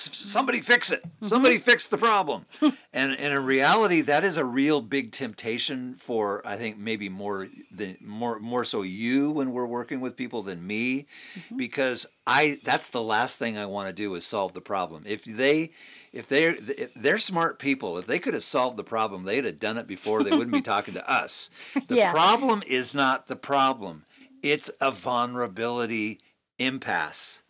somebody 0.00 0.60
fix 0.60 0.92
it. 0.92 1.02
Mm-hmm. 1.02 1.26
somebody 1.26 1.58
fix 1.58 1.86
the 1.86 1.98
problem. 1.98 2.46
And, 2.92 3.12
and 3.20 3.32
in 3.34 3.44
reality 3.44 4.00
that 4.00 4.24
is 4.24 4.36
a 4.36 4.44
real 4.44 4.80
big 4.80 5.12
temptation 5.12 5.94
for 5.94 6.44
i 6.44 6.56
think 6.56 6.76
maybe 6.76 7.08
more 7.08 7.46
than 7.70 7.96
more 8.00 8.40
more 8.40 8.64
so 8.64 8.82
you 8.82 9.30
when 9.30 9.52
we're 9.52 9.66
working 9.66 10.00
with 10.00 10.16
people 10.16 10.42
than 10.42 10.66
me. 10.66 11.06
Mm-hmm. 11.36 11.56
because 11.56 12.06
i 12.26 12.58
that's 12.64 12.90
the 12.90 13.02
last 13.02 13.38
thing 13.38 13.56
i 13.56 13.66
want 13.66 13.86
to 13.86 13.92
do 13.92 14.14
is 14.16 14.26
solve 14.26 14.54
the 14.54 14.60
problem. 14.60 15.04
If 15.06 15.24
they 15.24 15.70
if 16.12 16.26
they're 16.26 16.56
if 16.56 16.92
they're 16.94 17.18
smart 17.18 17.60
people 17.60 17.96
if 17.98 18.06
they 18.06 18.18
could 18.18 18.34
have 18.34 18.42
solved 18.42 18.76
the 18.76 18.84
problem 18.84 19.24
they'd 19.24 19.44
have 19.44 19.60
done 19.60 19.78
it 19.78 19.86
before. 19.86 20.24
They 20.24 20.30
wouldn't 20.30 20.52
be 20.52 20.60
talking 20.74 20.94
to 20.94 21.08
us. 21.08 21.48
The 21.86 21.96
yeah. 21.96 22.10
problem 22.10 22.64
is 22.66 22.92
not 22.92 23.28
the 23.28 23.36
problem. 23.36 24.04
It's 24.42 24.70
a 24.80 24.90
vulnerability 24.90 26.18
impasse 26.58 27.42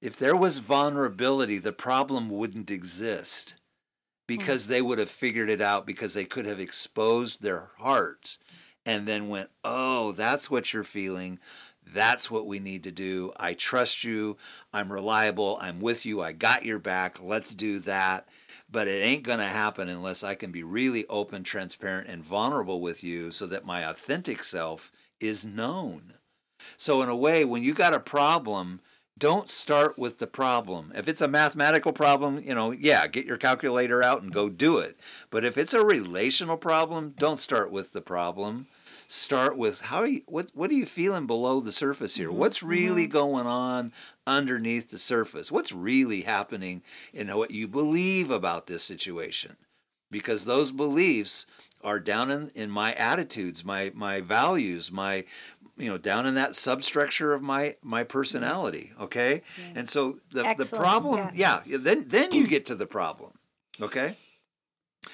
if 0.00 0.18
there 0.18 0.36
was 0.36 0.58
vulnerability, 0.58 1.58
the 1.58 1.72
problem 1.72 2.28
wouldn't 2.28 2.70
exist 2.70 3.54
because 4.26 4.66
mm. 4.66 4.68
they 4.68 4.82
would 4.82 4.98
have 4.98 5.10
figured 5.10 5.50
it 5.50 5.60
out 5.60 5.86
because 5.86 6.14
they 6.14 6.24
could 6.24 6.46
have 6.46 6.60
exposed 6.60 7.42
their 7.42 7.70
heart 7.78 8.38
and 8.84 9.06
then 9.06 9.28
went, 9.28 9.50
Oh, 9.64 10.12
that's 10.12 10.50
what 10.50 10.72
you're 10.72 10.84
feeling. 10.84 11.38
That's 11.86 12.30
what 12.30 12.46
we 12.46 12.58
need 12.58 12.82
to 12.84 12.90
do. 12.90 13.32
I 13.36 13.54
trust 13.54 14.02
you. 14.04 14.36
I'm 14.72 14.92
reliable. 14.92 15.58
I'm 15.60 15.80
with 15.80 16.04
you. 16.04 16.20
I 16.20 16.32
got 16.32 16.64
your 16.64 16.80
back. 16.80 17.22
Let's 17.22 17.54
do 17.54 17.78
that. 17.80 18.28
But 18.68 18.88
it 18.88 19.04
ain't 19.04 19.22
going 19.22 19.38
to 19.38 19.44
happen 19.44 19.88
unless 19.88 20.24
I 20.24 20.34
can 20.34 20.50
be 20.50 20.64
really 20.64 21.06
open, 21.06 21.44
transparent, 21.44 22.08
and 22.08 22.24
vulnerable 22.24 22.80
with 22.80 23.04
you 23.04 23.30
so 23.30 23.46
that 23.46 23.64
my 23.64 23.88
authentic 23.88 24.42
self 24.42 24.90
is 25.20 25.44
known. 25.44 26.14
So, 26.76 27.00
in 27.02 27.08
a 27.08 27.16
way, 27.16 27.44
when 27.44 27.62
you 27.62 27.74
got 27.74 27.94
a 27.94 28.00
problem, 28.00 28.80
don't 29.18 29.48
start 29.48 29.98
with 29.98 30.18
the 30.18 30.26
problem. 30.26 30.92
If 30.94 31.08
it's 31.08 31.22
a 31.22 31.28
mathematical 31.28 31.92
problem, 31.92 32.42
you 32.44 32.54
know, 32.54 32.70
yeah, 32.70 33.06
get 33.06 33.24
your 33.24 33.38
calculator 33.38 34.02
out 34.02 34.22
and 34.22 34.32
go 34.32 34.48
do 34.48 34.78
it. 34.78 34.98
But 35.30 35.44
if 35.44 35.56
it's 35.56 35.72
a 35.72 35.84
relational 35.84 36.58
problem, 36.58 37.14
don't 37.16 37.38
start 37.38 37.70
with 37.70 37.92
the 37.92 38.02
problem. 38.02 38.66
Start 39.08 39.56
with 39.56 39.82
how 39.82 39.98
are 39.98 40.06
you, 40.08 40.22
what 40.26 40.50
what 40.52 40.68
are 40.70 40.74
you 40.74 40.84
feeling 40.84 41.26
below 41.26 41.60
the 41.60 41.70
surface 41.70 42.16
here? 42.16 42.28
Mm-hmm. 42.28 42.38
What's 42.38 42.62
really 42.62 43.04
mm-hmm. 43.04 43.12
going 43.12 43.46
on 43.46 43.92
underneath 44.26 44.90
the 44.90 44.98
surface? 44.98 45.52
What's 45.52 45.70
really 45.70 46.22
happening 46.22 46.82
in 47.14 47.28
what 47.28 47.52
you 47.52 47.68
believe 47.68 48.32
about 48.32 48.66
this 48.66 48.82
situation? 48.82 49.56
Because 50.10 50.44
those 50.44 50.72
beliefs 50.72 51.46
are 51.84 52.00
down 52.00 52.32
in, 52.32 52.50
in 52.56 52.68
my 52.68 52.94
attitudes, 52.94 53.64
my 53.64 53.92
my 53.94 54.20
values, 54.20 54.90
my 54.90 55.24
you 55.76 55.90
know 55.90 55.98
down 55.98 56.26
in 56.26 56.34
that 56.34 56.56
substructure 56.56 57.32
of 57.34 57.42
my 57.42 57.76
my 57.82 58.04
personality 58.04 58.92
okay 59.00 59.42
yeah. 59.58 59.64
and 59.74 59.88
so 59.88 60.16
the 60.32 60.46
Excellent. 60.46 60.70
the 60.70 60.76
problem 60.76 61.30
yeah. 61.34 61.62
yeah 61.66 61.78
then 61.78 62.04
then 62.08 62.32
you 62.32 62.46
get 62.46 62.66
to 62.66 62.74
the 62.74 62.86
problem 62.86 63.32
okay 63.80 64.16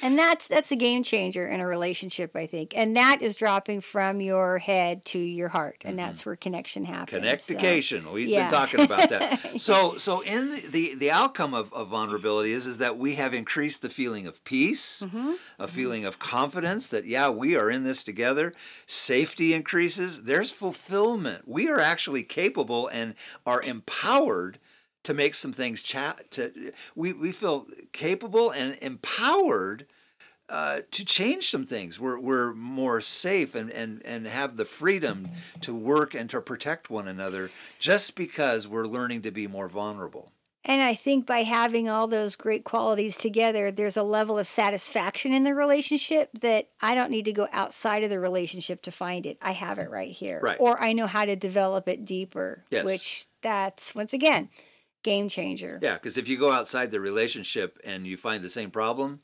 and 0.01 0.19
that's 0.19 0.47
that's 0.49 0.71
a 0.71 0.77
game 0.77 1.03
changer 1.03 1.47
in 1.47 1.61
a 1.61 1.67
relationship 1.67 2.35
i 2.35 2.47
think 2.47 2.73
and 2.77 2.97
that 2.97 3.21
is 3.21 3.37
dropping 3.37 3.81
from 3.81 4.21
your 4.21 4.59
head 4.59 5.05
to 5.05 5.19
your 5.19 5.49
heart 5.49 5.83
and 5.85 5.97
mm-hmm. 5.97 6.07
that's 6.07 6.25
where 6.25 6.37
connection 6.37 6.85
happens 6.85 7.11
connectication 7.11 8.05
so, 8.05 8.13
we've 8.13 8.29
yeah. 8.29 8.49
been 8.49 8.51
talking 8.51 8.81
about 8.81 9.09
that 9.09 9.39
so 9.61 9.97
so 9.97 10.21
in 10.21 10.51
the, 10.51 10.67
the, 10.69 10.95
the 10.95 11.11
outcome 11.11 11.55
of, 11.55 11.73
of 11.73 11.89
vulnerability 11.89 12.53
is 12.53 12.67
is 12.67 12.79
that 12.79 12.97
we 12.97 13.15
have 13.15 13.35
increased 13.35 13.83
the 13.83 13.91
feeling 13.91 14.27
of 14.27 14.43
peace 14.45 15.03
mm-hmm. 15.05 15.19
a 15.19 15.33
mm-hmm. 15.33 15.67
feeling 15.67 16.05
of 16.05 16.19
confidence 16.19 16.89
that 16.89 17.05
yeah 17.05 17.29
we 17.29 17.57
are 17.57 17.71
in 17.71 17.85
this 17.85 18.03
together 18.03 18.53
safety 18.87 19.53
increases 19.53 20.25
there's 20.25 20.51
fulfillment 20.51 21.47
we 21.47 21.69
are 21.69 21.81
actually 21.81 22.23
capable 22.23 22.89
and 22.89 23.15
are 23.47 23.63
empowered 23.63 24.59
to 25.05 25.15
make 25.15 25.35
some 25.35 25.53
things 25.53 25.83
chat 25.83 26.31
to 26.31 26.73
we, 26.95 27.13
we 27.13 27.33
feel 27.33 27.67
capable 27.93 28.51
and 28.51 28.77
empowered 28.81 29.87
uh, 30.49 30.83
to 30.91 31.05
change 31.05 31.51
some 31.51 31.65
things. 31.65 31.99
We're, 31.99 32.19
we're 32.19 32.53
more 32.53 33.01
safe 33.01 33.55
and, 33.55 33.71
and, 33.71 34.03
and 34.05 34.27
have 34.27 34.57
the 34.57 34.67
freedom 34.67 35.31
to 35.63 35.75
work 35.75 36.15
and 36.15 36.29
to 36.31 36.43
protect 36.43 36.91
one 36.91 37.09
another 37.09 37.51
just 37.79 38.17
because 38.17 38.69
we're 38.69 38.85
learning 38.85 39.23
to 39.23 39.31
be 39.31 39.47
more 39.47 39.69
vulnerable. 39.69 40.31
And 40.65 40.81
I 40.81 40.95
think 40.95 41.27
by 41.27 41.43
having 41.43 41.89
all 41.89 42.07
those 42.07 42.37
great 42.37 42.65
qualities 42.65 43.17
together, 43.17 43.73
there's 43.73 43.97
a 43.97 44.03
level 44.03 44.39
of 44.39 44.47
satisfaction 44.47 45.33
in 45.33 45.43
the 45.43 45.55
relationship 45.55 46.31
that 46.41 46.69
I 46.81 46.95
don't 46.95 47.11
need 47.11 47.25
to 47.25 47.33
go 47.33 47.49
outside 47.51 48.05
of 48.05 48.11
the 48.11 48.21
relationship 48.21 48.83
to 48.83 48.93
find 48.93 49.27
it. 49.27 49.39
I 49.43 49.53
have 49.53 49.79
it 49.79 49.91
right 49.91 50.13
here. 50.13 50.39
Right. 50.41 50.59
Or 50.61 50.81
I 50.81 50.93
know 50.93 51.09
how 51.09 51.25
to 51.25 51.35
develop 51.35 51.89
it 51.89 52.05
deeper, 52.05 52.63
yes. 52.71 52.85
which 52.85 53.27
that's, 53.41 53.95
once 53.95 54.13
again, 54.13 54.51
game 55.03 55.29
changer. 55.29 55.79
Yeah, 55.83 55.95
because 55.95 56.17
if 56.17 56.29
you 56.29 56.39
go 56.39 56.53
outside 56.53 56.91
the 56.91 57.01
relationship 57.01 57.79
and 57.85 58.07
you 58.07 58.17
find 58.17 58.43
the 58.43 58.51
same 58.51 58.71
problem, 58.71 59.21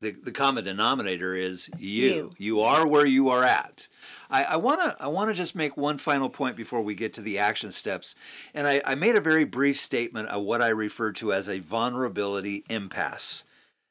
the, 0.00 0.10
the 0.10 0.32
common 0.32 0.64
denominator 0.64 1.34
is 1.34 1.70
you. 1.78 2.06
you. 2.06 2.32
You 2.38 2.60
are 2.60 2.86
where 2.86 3.06
you 3.06 3.30
are 3.30 3.44
at. 3.44 3.88
I 4.28 4.56
want 4.56 4.80
to 4.82 4.96
I 5.00 5.06
want 5.06 5.30
to 5.30 5.34
just 5.34 5.54
make 5.54 5.76
one 5.76 5.98
final 5.98 6.28
point 6.28 6.56
before 6.56 6.82
we 6.82 6.94
get 6.94 7.14
to 7.14 7.20
the 7.20 7.38
action 7.38 7.70
steps. 7.70 8.14
And 8.54 8.66
I, 8.66 8.82
I 8.84 8.94
made 8.94 9.14
a 9.14 9.20
very 9.20 9.44
brief 9.44 9.78
statement 9.78 10.28
of 10.28 10.42
what 10.42 10.60
I 10.60 10.68
refer 10.68 11.12
to 11.12 11.32
as 11.32 11.48
a 11.48 11.60
vulnerability 11.60 12.64
impasse. 12.68 13.44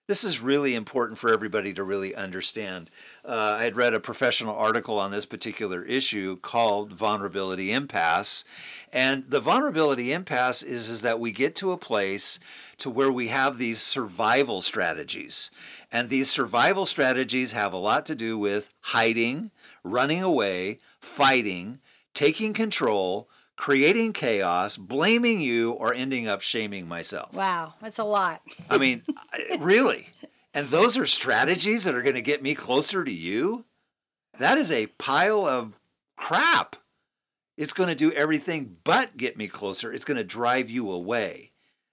This 0.08 0.24
is 0.24 0.40
really 0.40 0.76
important 0.76 1.18
for 1.18 1.34
everybody 1.34 1.74
to 1.74 1.84
really 1.84 2.14
understand. 2.14 2.92
Uh, 3.24 3.58
I 3.60 3.64
had 3.64 3.76
read 3.76 3.96
a 3.96 4.00
professional 4.00 4.56
article 4.56 5.00
on 5.00 5.10
this 5.10 5.26
particular 5.26 5.82
issue 5.82 6.38
called 6.38 6.94
Vulnerability 6.94 7.72
Impasse. 7.72 8.44
And 8.94 9.24
the 9.28 9.40
vulnerability 9.40 10.12
impasse 10.12 10.62
is, 10.62 10.90
is 10.90 11.02
that 11.02 11.20
we 11.20 11.32
get 11.32 11.56
to 11.56 11.72
a 11.72 11.78
place 11.78 12.40
to 12.78 12.90
where 12.92 13.12
we 13.12 13.30
have 13.30 13.58
these 13.58 13.82
survival 13.82 14.62
strategies. 14.62 15.50
And 15.92 16.10
these 16.10 16.30
survival 16.30 16.86
strategies 16.86 17.54
have 17.54 17.74
a 17.74 17.78
lot 17.78 18.06
to 18.06 18.14
do 18.14 18.38
with 18.38 18.70
hiding, 18.82 19.50
running 19.84 20.22
away, 20.22 20.78
fighting, 21.00 21.80
taking 22.14 22.54
control, 22.54 23.28
creating 23.56 24.14
chaos, 24.14 24.78
blaming 24.78 25.42
you, 25.42 25.72
or 25.72 25.94
ending 25.94 26.28
up 26.28 26.42
shaming 26.42 26.88
myself. 26.88 27.34
Wow, 27.34 27.74
that's 27.82 28.00
a 28.00 28.04
lot. 28.04 28.42
I 28.70 28.78
mean, 28.78 29.04
really. 29.60 30.10
And 30.54 30.70
those 30.70 30.98
are 30.98 31.06
strategies 31.06 31.84
that 31.84 31.96
are 31.96 32.02
going 32.02 32.16
to 32.16 32.22
get 32.22 32.42
me 32.42 32.56
closer 32.56 33.04
to 33.04 33.14
you? 33.14 33.66
That 34.40 34.58
is 34.58 34.72
a 34.72 34.88
pile 34.88 35.46
of 35.46 35.74
crap. 36.16 36.78
It's 37.58 37.74
going 37.74 37.90
to 37.90 37.96
do 37.96 38.12
everything 38.12 38.78
but 38.84 39.18
get 39.18 39.38
me 39.38 39.48
closer. 39.48 39.92
It's 39.92 40.06
going 40.06 40.18
to 40.18 40.24
drive 40.24 40.70
you 40.70 40.92
away. 40.92 41.52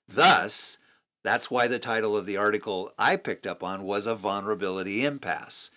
Thus, 0.08 0.78
that's 1.22 1.50
why 1.50 1.68
the 1.68 1.78
title 1.78 2.16
of 2.16 2.26
the 2.26 2.36
article 2.36 2.92
I 2.98 3.16
picked 3.16 3.46
up 3.46 3.62
on 3.62 3.84
was 3.84 4.06
a 4.06 4.14
vulnerability 4.14 5.04
impasse. 5.04 5.70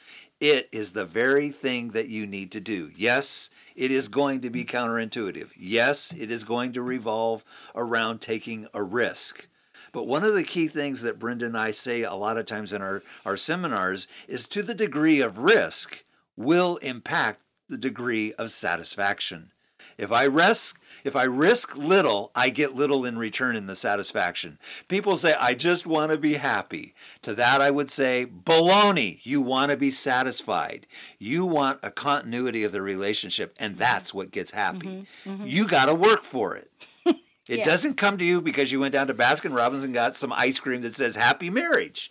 It 0.47 0.69
is 0.71 0.91
the 0.91 1.05
very 1.05 1.49
thing 1.49 1.89
that 1.93 2.07
you 2.07 2.27
need 2.27 2.51
to 2.51 2.59
do. 2.59 2.91
Yes, 2.95 3.49
it 3.75 3.89
is 3.89 4.07
going 4.09 4.41
to 4.41 4.51
be 4.51 4.63
mm-hmm. 4.63 4.77
counterintuitive. 4.77 5.49
Yes, 5.57 6.13
it 6.13 6.31
is 6.31 6.43
going 6.43 6.73
to 6.73 6.83
revolve 6.83 7.43
around 7.73 8.21
taking 8.21 8.67
a 8.71 8.83
risk. 8.83 9.47
But 9.91 10.05
one 10.05 10.23
of 10.23 10.35
the 10.35 10.43
key 10.43 10.67
things 10.67 11.01
that 11.01 11.17
Brenda 11.17 11.47
and 11.47 11.57
I 11.57 11.71
say 11.71 12.03
a 12.03 12.13
lot 12.13 12.37
of 12.37 12.45
times 12.45 12.73
in 12.73 12.83
our, 12.83 13.01
our 13.25 13.37
seminars 13.37 14.07
is 14.27 14.47
to 14.49 14.61
the 14.61 14.75
degree 14.75 15.19
of 15.19 15.39
risk 15.39 16.03
will 16.37 16.77
impact 16.77 17.41
the 17.67 17.77
degree 17.77 18.31
of 18.33 18.51
satisfaction. 18.51 19.51
If 19.97 20.11
I 20.11 20.25
risk 20.25 20.79
if 21.05 21.15
I 21.15 21.25
risk 21.25 21.77
little, 21.77 22.31
I 22.33 22.49
get 22.49 22.73
little 22.73 23.05
in 23.05 23.19
return 23.19 23.55
in 23.55 23.67
the 23.67 23.75
satisfaction. 23.75 24.57
People 24.87 25.15
say, 25.17 25.35
I 25.39 25.53
just 25.53 25.85
want 25.85 26.11
to 26.11 26.17
be 26.17 26.33
happy. 26.33 26.95
To 27.21 27.35
that, 27.35 27.61
I 27.61 27.69
would 27.69 27.91
say, 27.91 28.25
baloney. 28.25 29.23
You 29.23 29.39
want 29.39 29.69
to 29.69 29.77
be 29.77 29.91
satisfied. 29.91 30.87
You 31.19 31.45
want 31.45 31.79
a 31.83 31.91
continuity 31.91 32.63
of 32.63 32.71
the 32.71 32.81
relationship, 32.81 33.55
and 33.59 33.77
that's 33.77 34.15
what 34.15 34.31
gets 34.31 34.49
happy. 34.49 35.05
Mm-hmm, 35.23 35.29
mm-hmm. 35.29 35.47
You 35.47 35.67
got 35.67 35.85
to 35.85 35.95
work 35.95 36.23
for 36.23 36.55
it. 36.55 36.69
It 37.47 37.59
yeah. 37.59 37.65
doesn't 37.65 37.97
come 37.97 38.17
to 38.17 38.25
you 38.25 38.41
because 38.41 38.71
you 38.71 38.79
went 38.79 38.93
down 38.93 39.05
to 39.05 39.13
Baskin 39.13 39.55
Robbins 39.55 39.83
and 39.83 39.93
got 39.93 40.15
some 40.15 40.33
ice 40.33 40.57
cream 40.57 40.81
that 40.81 40.95
says 40.95 41.15
happy 41.15 41.51
marriage. 41.51 42.09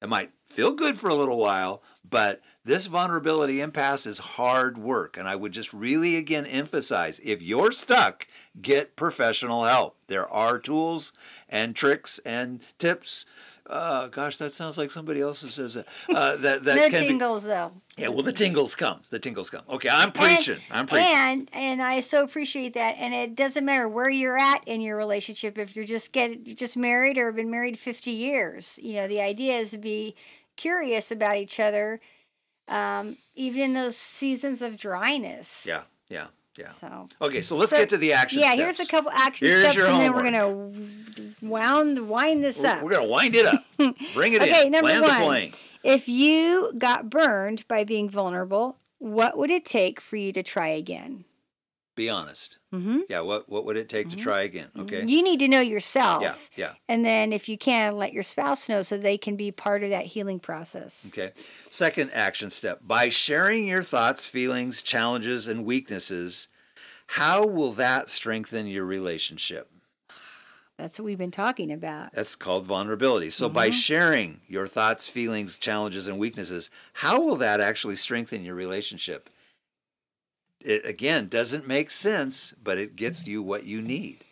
It 0.00 0.08
might 0.08 0.30
feel 0.48 0.72
good 0.72 0.96
for 0.96 1.10
a 1.10 1.14
little 1.14 1.36
while, 1.36 1.82
but 2.08 2.40
this 2.64 2.86
vulnerability 2.86 3.60
impasse 3.60 4.06
is 4.06 4.18
hard 4.18 4.78
work. 4.78 5.16
And 5.16 5.26
I 5.26 5.36
would 5.36 5.52
just 5.52 5.72
really 5.72 6.16
again 6.16 6.46
emphasize 6.46 7.20
if 7.24 7.42
you're 7.42 7.72
stuck, 7.72 8.26
get 8.60 8.96
professional 8.96 9.64
help. 9.64 9.96
There 10.06 10.28
are 10.28 10.58
tools 10.58 11.12
and 11.48 11.74
tricks 11.74 12.20
and 12.24 12.60
tips. 12.78 13.26
Uh, 13.64 14.08
gosh, 14.08 14.36
that 14.38 14.52
sounds 14.52 14.76
like 14.76 14.90
somebody 14.90 15.20
else 15.20 15.38
says 15.38 15.74
that. 15.74 15.86
Uh, 16.08 16.36
that 16.36 16.64
that 16.64 16.74
the 16.74 16.90
can 16.90 17.08
tingles, 17.08 17.44
be, 17.44 17.48
though. 17.48 17.72
Yeah, 17.96 18.08
well, 18.08 18.22
the 18.22 18.32
tingles 18.32 18.74
come. 18.74 19.00
The 19.10 19.18
tingles 19.18 19.50
come. 19.50 19.62
Okay, 19.68 19.88
I'm 19.90 20.12
preaching. 20.12 20.54
And, 20.54 20.78
I'm 20.78 20.86
preaching. 20.86 21.08
And 21.10 21.48
and 21.52 21.82
I 21.82 22.00
so 22.00 22.22
appreciate 22.24 22.74
that. 22.74 22.96
And 22.98 23.14
it 23.14 23.34
doesn't 23.34 23.64
matter 23.64 23.88
where 23.88 24.10
you're 24.10 24.38
at 24.38 24.66
in 24.66 24.80
your 24.80 24.96
relationship. 24.96 25.58
If 25.58 25.74
you're 25.76 25.84
just 25.84 26.12
get 26.12 26.44
just 26.56 26.76
married 26.76 27.18
or 27.18 27.30
been 27.32 27.50
married 27.50 27.78
50 27.78 28.10
years, 28.10 28.78
you 28.82 28.94
know, 28.94 29.08
the 29.08 29.20
idea 29.20 29.58
is 29.58 29.70
to 29.70 29.78
be 29.78 30.16
curious 30.56 31.10
about 31.10 31.36
each 31.36 31.58
other 31.58 32.00
um, 32.68 33.16
even 33.34 33.62
in 33.62 33.72
those 33.72 33.96
seasons 33.96 34.62
of 34.62 34.76
dryness. 34.76 35.64
Yeah, 35.66 35.82
yeah, 36.08 36.26
yeah. 36.58 36.70
So 36.70 37.08
okay, 37.20 37.42
so 37.42 37.56
let's 37.56 37.70
so, 37.70 37.78
get 37.78 37.88
to 37.90 37.96
the 37.96 38.12
action. 38.12 38.40
Yeah, 38.40 38.52
steps. 38.52 38.60
here's 38.60 38.80
a 38.80 38.86
couple 38.86 39.10
action 39.10 39.48
here's 39.48 39.72
steps, 39.72 39.88
and 39.88 40.00
then 40.00 40.12
we're 40.12 40.24
gonna 40.24 41.32
wound 41.40 42.08
wind 42.08 42.44
this 42.44 42.58
we're, 42.58 42.66
up. 42.66 42.82
We're 42.82 42.90
gonna 42.90 43.08
wind 43.08 43.34
it 43.34 43.46
up. 43.46 43.64
Bring 44.14 44.34
it 44.34 44.42
okay, 44.42 44.66
in. 44.66 44.72
number 44.72 44.88
Land 44.88 45.24
one. 45.24 45.52
If 45.84 46.08
you 46.08 46.72
got 46.78 47.10
burned 47.10 47.66
by 47.66 47.84
being 47.84 48.08
vulnerable, 48.08 48.78
what 48.98 49.36
would 49.36 49.50
it 49.50 49.64
take 49.64 50.00
for 50.00 50.16
you 50.16 50.32
to 50.32 50.42
try 50.42 50.68
again? 50.68 51.24
Be 51.94 52.08
honest. 52.08 52.58
Mm-hmm. 52.72 53.00
Yeah. 53.10 53.20
What 53.20 53.48
What 53.50 53.66
would 53.66 53.76
it 53.76 53.88
take 53.88 54.08
mm-hmm. 54.08 54.16
to 54.16 54.22
try 54.22 54.40
again? 54.42 54.68
Mm-hmm. 54.68 54.80
Okay. 54.82 55.04
You 55.06 55.22
need 55.22 55.40
to 55.40 55.48
know 55.48 55.60
yourself. 55.60 56.22
Yeah. 56.22 56.34
Yeah. 56.56 56.72
And 56.88 57.04
then, 57.04 57.32
if 57.32 57.48
you 57.48 57.58
can, 57.58 57.96
let 57.98 58.14
your 58.14 58.22
spouse 58.22 58.68
know 58.68 58.80
so 58.80 58.96
they 58.96 59.18
can 59.18 59.36
be 59.36 59.50
part 59.50 59.82
of 59.82 59.90
that 59.90 60.06
healing 60.06 60.40
process. 60.40 61.06
Okay. 61.12 61.32
Second 61.70 62.10
action 62.14 62.50
step: 62.50 62.80
by 62.82 63.10
sharing 63.10 63.66
your 63.66 63.82
thoughts, 63.82 64.24
feelings, 64.24 64.80
challenges, 64.80 65.48
and 65.48 65.66
weaknesses, 65.66 66.48
how 67.08 67.46
will 67.46 67.72
that 67.72 68.08
strengthen 68.08 68.66
your 68.66 68.86
relationship? 68.86 69.70
That's 70.78 70.98
what 70.98 71.04
we've 71.04 71.18
been 71.18 71.30
talking 71.30 71.70
about. 71.70 72.14
That's 72.14 72.34
called 72.34 72.64
vulnerability. 72.64 73.28
So, 73.28 73.50
by 73.50 73.68
mm-hmm. 73.68 73.72
sharing 73.72 74.40
your 74.48 74.66
thoughts, 74.66 75.08
feelings, 75.08 75.58
challenges, 75.58 76.06
and 76.06 76.18
weaknesses, 76.18 76.70
how 76.94 77.20
will 77.20 77.36
that 77.36 77.60
actually 77.60 77.96
strengthen 77.96 78.42
your 78.42 78.54
relationship? 78.54 79.28
It 80.64 80.86
again 80.86 81.28
doesn't 81.28 81.66
make 81.66 81.90
sense, 81.90 82.54
but 82.62 82.78
it 82.78 82.96
gets 82.96 83.26
you 83.26 83.42
what 83.42 83.64
you 83.64 83.80
need 83.82 84.24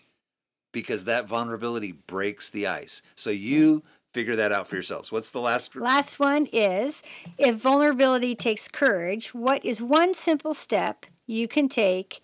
because 0.73 1.05
that 1.05 1.27
vulnerability 1.27 1.93
breaks 1.93 2.51
the 2.51 2.67
ice. 2.67 3.03
So 3.15 3.31
you 3.31 3.83
figure 4.13 4.37
that 4.37 4.53
out 4.53 4.69
for 4.69 4.77
yourselves. 4.77 5.13
What's 5.13 5.31
the 5.31 5.41
last 5.41 5.75
Last 5.77 6.19
one 6.19 6.47
is 6.47 7.03
if 7.39 7.57
vulnerability 7.57 8.35
takes 8.35 8.69
courage, 8.69 9.35
what 9.35 9.65
is 9.65 9.81
one 9.81 10.15
simple 10.15 10.55
step 10.55 11.07
you 11.27 11.47
can 11.47 11.69
take 11.69 12.21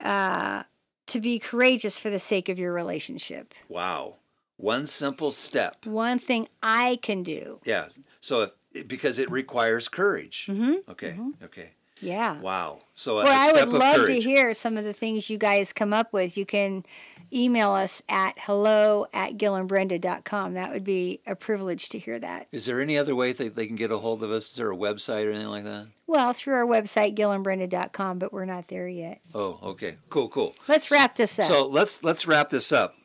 uh, 0.00 0.64
to 1.06 1.20
be 1.20 1.38
courageous 1.38 1.98
for 1.98 2.10
the 2.10 2.18
sake 2.18 2.48
of 2.48 2.58
your 2.58 2.72
relationship? 2.72 3.54
Wow. 3.68 4.16
One 4.56 4.86
simple 4.86 5.30
step. 5.30 5.86
One 5.86 6.18
thing 6.18 6.46
I 6.62 6.98
can 7.02 7.22
do. 7.22 7.60
Yeah. 7.64 7.88
So 8.20 8.52
if, 8.72 8.86
because 8.86 9.18
it 9.18 9.30
requires 9.30 9.88
courage. 9.88 10.46
Mm-hmm. 10.50 10.90
Okay. 10.90 11.12
Mm-hmm. 11.12 11.44
Okay. 11.44 11.70
Yeah. 12.00 12.40
Wow. 12.40 12.80
So 12.94 13.16
well, 13.16 13.26
I 13.28 13.52
would 13.52 13.68
love 13.70 14.06
to 14.06 14.20
hear 14.20 14.54
some 14.54 14.76
of 14.76 14.84
the 14.84 14.92
things 14.92 15.30
you 15.30 15.38
guys 15.38 15.72
come 15.72 15.92
up 15.92 16.12
with. 16.12 16.36
You 16.36 16.46
can 16.46 16.84
email 17.32 17.72
us 17.72 18.02
at 18.08 18.34
hello 18.38 19.06
at 19.12 19.36
gillandbrenda.com. 19.36 20.54
That 20.54 20.72
would 20.72 20.84
be 20.84 21.20
a 21.26 21.34
privilege 21.34 21.88
to 21.90 21.98
hear 21.98 22.18
that. 22.18 22.48
Is 22.52 22.66
there 22.66 22.80
any 22.80 22.98
other 22.98 23.14
way 23.14 23.32
that 23.32 23.54
they 23.54 23.66
can 23.66 23.76
get 23.76 23.90
a 23.90 23.98
hold 23.98 24.22
of 24.22 24.30
us? 24.30 24.50
Is 24.50 24.56
there 24.56 24.70
a 24.70 24.76
website 24.76 25.26
or 25.26 25.30
anything 25.30 25.48
like 25.48 25.64
that? 25.64 25.88
Well, 26.06 26.32
through 26.32 26.54
our 26.54 26.66
website, 26.66 27.16
gillandbrenda.com, 27.16 28.18
but 28.18 28.32
we're 28.32 28.44
not 28.44 28.68
there 28.68 28.88
yet. 28.88 29.20
Oh, 29.34 29.58
okay. 29.62 29.96
Cool, 30.08 30.28
cool. 30.28 30.54
Let's 30.68 30.90
wrap 30.90 31.16
this 31.16 31.38
up. 31.38 31.46
So 31.46 31.66
let's 31.66 32.02
let's 32.02 32.26
wrap 32.26 32.50
this 32.50 32.72
up. 32.72 32.96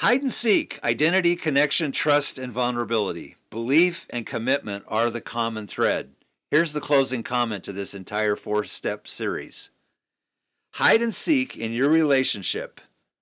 Hide 0.00 0.20
and 0.20 0.32
seek, 0.32 0.78
identity, 0.84 1.36
connection, 1.36 1.90
trust, 1.90 2.38
and 2.38 2.52
vulnerability. 2.52 3.36
Belief 3.48 4.06
and 4.10 4.26
commitment 4.26 4.84
are 4.88 5.08
the 5.08 5.22
common 5.22 5.66
thread. 5.66 6.15
Here's 6.56 6.72
the 6.72 6.80
closing 6.80 7.22
comment 7.22 7.64
to 7.64 7.72
this 7.74 7.94
entire 7.94 8.34
four 8.34 8.64
step 8.64 9.06
series 9.06 9.68
Hide 10.76 11.02
and 11.02 11.14
seek 11.14 11.54
in 11.54 11.74
your 11.74 11.90
relationship 11.90 12.80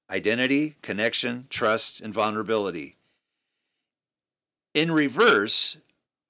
identity, 0.09 0.77
connection, 0.83 1.49
trust, 1.51 2.01
and 2.01 2.14
vulnerability. 2.14 2.94
In 4.73 4.92
reverse, 4.92 5.79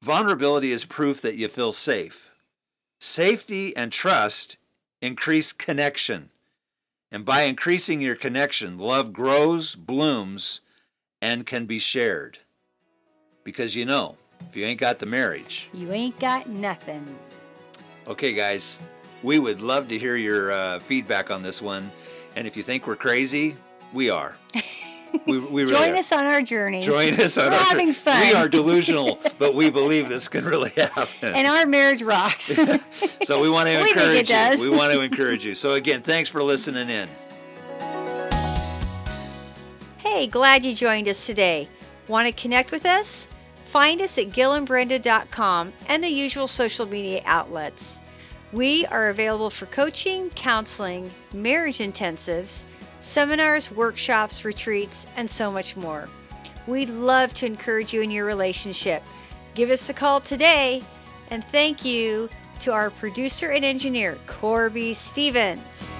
vulnerability 0.00 0.70
is 0.70 0.86
proof 0.86 1.20
that 1.20 1.36
you 1.36 1.46
feel 1.48 1.74
safe. 1.74 2.30
Safety 2.98 3.76
and 3.76 3.92
trust 3.92 4.56
increase 5.02 5.52
connection. 5.52 6.30
And 7.12 7.26
by 7.26 7.42
increasing 7.42 8.00
your 8.00 8.16
connection, 8.16 8.78
love 8.78 9.12
grows, 9.12 9.74
blooms, 9.74 10.62
and 11.20 11.44
can 11.44 11.66
be 11.66 11.78
shared. 11.78 12.38
Because 13.44 13.76
you 13.76 13.84
know, 13.84 14.16
if 14.48 14.56
you 14.56 14.64
ain't 14.64 14.80
got 14.80 14.98
the 14.98 15.06
marriage, 15.06 15.68
you 15.72 15.92
ain't 15.92 16.18
got 16.18 16.48
nothing. 16.48 17.06
Okay, 18.06 18.34
guys, 18.34 18.80
we 19.22 19.38
would 19.38 19.60
love 19.60 19.88
to 19.88 19.98
hear 19.98 20.16
your 20.16 20.52
uh, 20.52 20.78
feedback 20.78 21.30
on 21.30 21.42
this 21.42 21.62
one. 21.62 21.90
And 22.36 22.46
if 22.46 22.56
you 22.56 22.62
think 22.62 22.86
we're 22.86 22.96
crazy, 22.96 23.56
we 23.92 24.10
are. 24.10 24.36
We, 25.26 25.38
we 25.38 25.64
Join 25.64 25.80
really 25.80 25.98
us 26.00 26.12
on 26.12 26.26
our 26.26 26.42
journey. 26.42 26.82
Join 26.82 27.14
us 27.20 27.38
on 27.38 27.50
we're 27.50 27.56
our 27.56 27.64
having 27.64 27.92
fun. 27.92 28.20
We 28.20 28.34
are 28.34 28.48
delusional, 28.48 29.20
but 29.38 29.54
we 29.54 29.70
believe 29.70 30.08
this 30.08 30.28
can 30.28 30.44
really 30.44 30.70
happen. 30.70 31.32
And 31.34 31.46
our 31.46 31.66
marriage 31.66 32.02
rocks. 32.02 32.46
so 33.22 33.40
we 33.40 33.48
want 33.48 33.68
to 33.68 33.76
we 33.76 33.90
encourage 33.90 34.28
you. 34.28 34.70
We 34.70 34.76
want 34.76 34.92
to 34.92 35.00
encourage 35.00 35.44
you. 35.44 35.54
So 35.54 35.74
again, 35.74 36.02
thanks 36.02 36.28
for 36.28 36.42
listening 36.42 36.90
in. 36.90 37.08
Hey, 39.98 40.26
glad 40.26 40.64
you 40.64 40.74
joined 40.74 41.08
us 41.08 41.24
today. 41.24 41.68
Want 42.08 42.26
to 42.26 42.32
connect 42.32 42.70
with 42.70 42.84
us? 42.84 43.28
Find 43.74 44.00
us 44.00 44.18
at 44.18 44.26
gillandbrenda.com 44.26 45.72
and 45.88 46.04
the 46.04 46.08
usual 46.08 46.46
social 46.46 46.86
media 46.86 47.22
outlets. 47.24 48.00
We 48.52 48.86
are 48.86 49.08
available 49.08 49.50
for 49.50 49.66
coaching, 49.66 50.30
counseling, 50.30 51.10
marriage 51.32 51.78
intensives, 51.78 52.66
seminars, 53.00 53.72
workshops, 53.72 54.44
retreats, 54.44 55.08
and 55.16 55.28
so 55.28 55.50
much 55.50 55.76
more. 55.76 56.08
We'd 56.68 56.88
love 56.88 57.34
to 57.34 57.46
encourage 57.46 57.92
you 57.92 58.00
in 58.00 58.12
your 58.12 58.26
relationship. 58.26 59.02
Give 59.56 59.70
us 59.70 59.88
a 59.88 59.92
call 59.92 60.20
today, 60.20 60.84
and 61.32 61.44
thank 61.44 61.84
you 61.84 62.28
to 62.60 62.70
our 62.70 62.90
producer 62.90 63.50
and 63.50 63.64
engineer, 63.64 64.16
Corby 64.28 64.94
Stevens. 64.94 65.98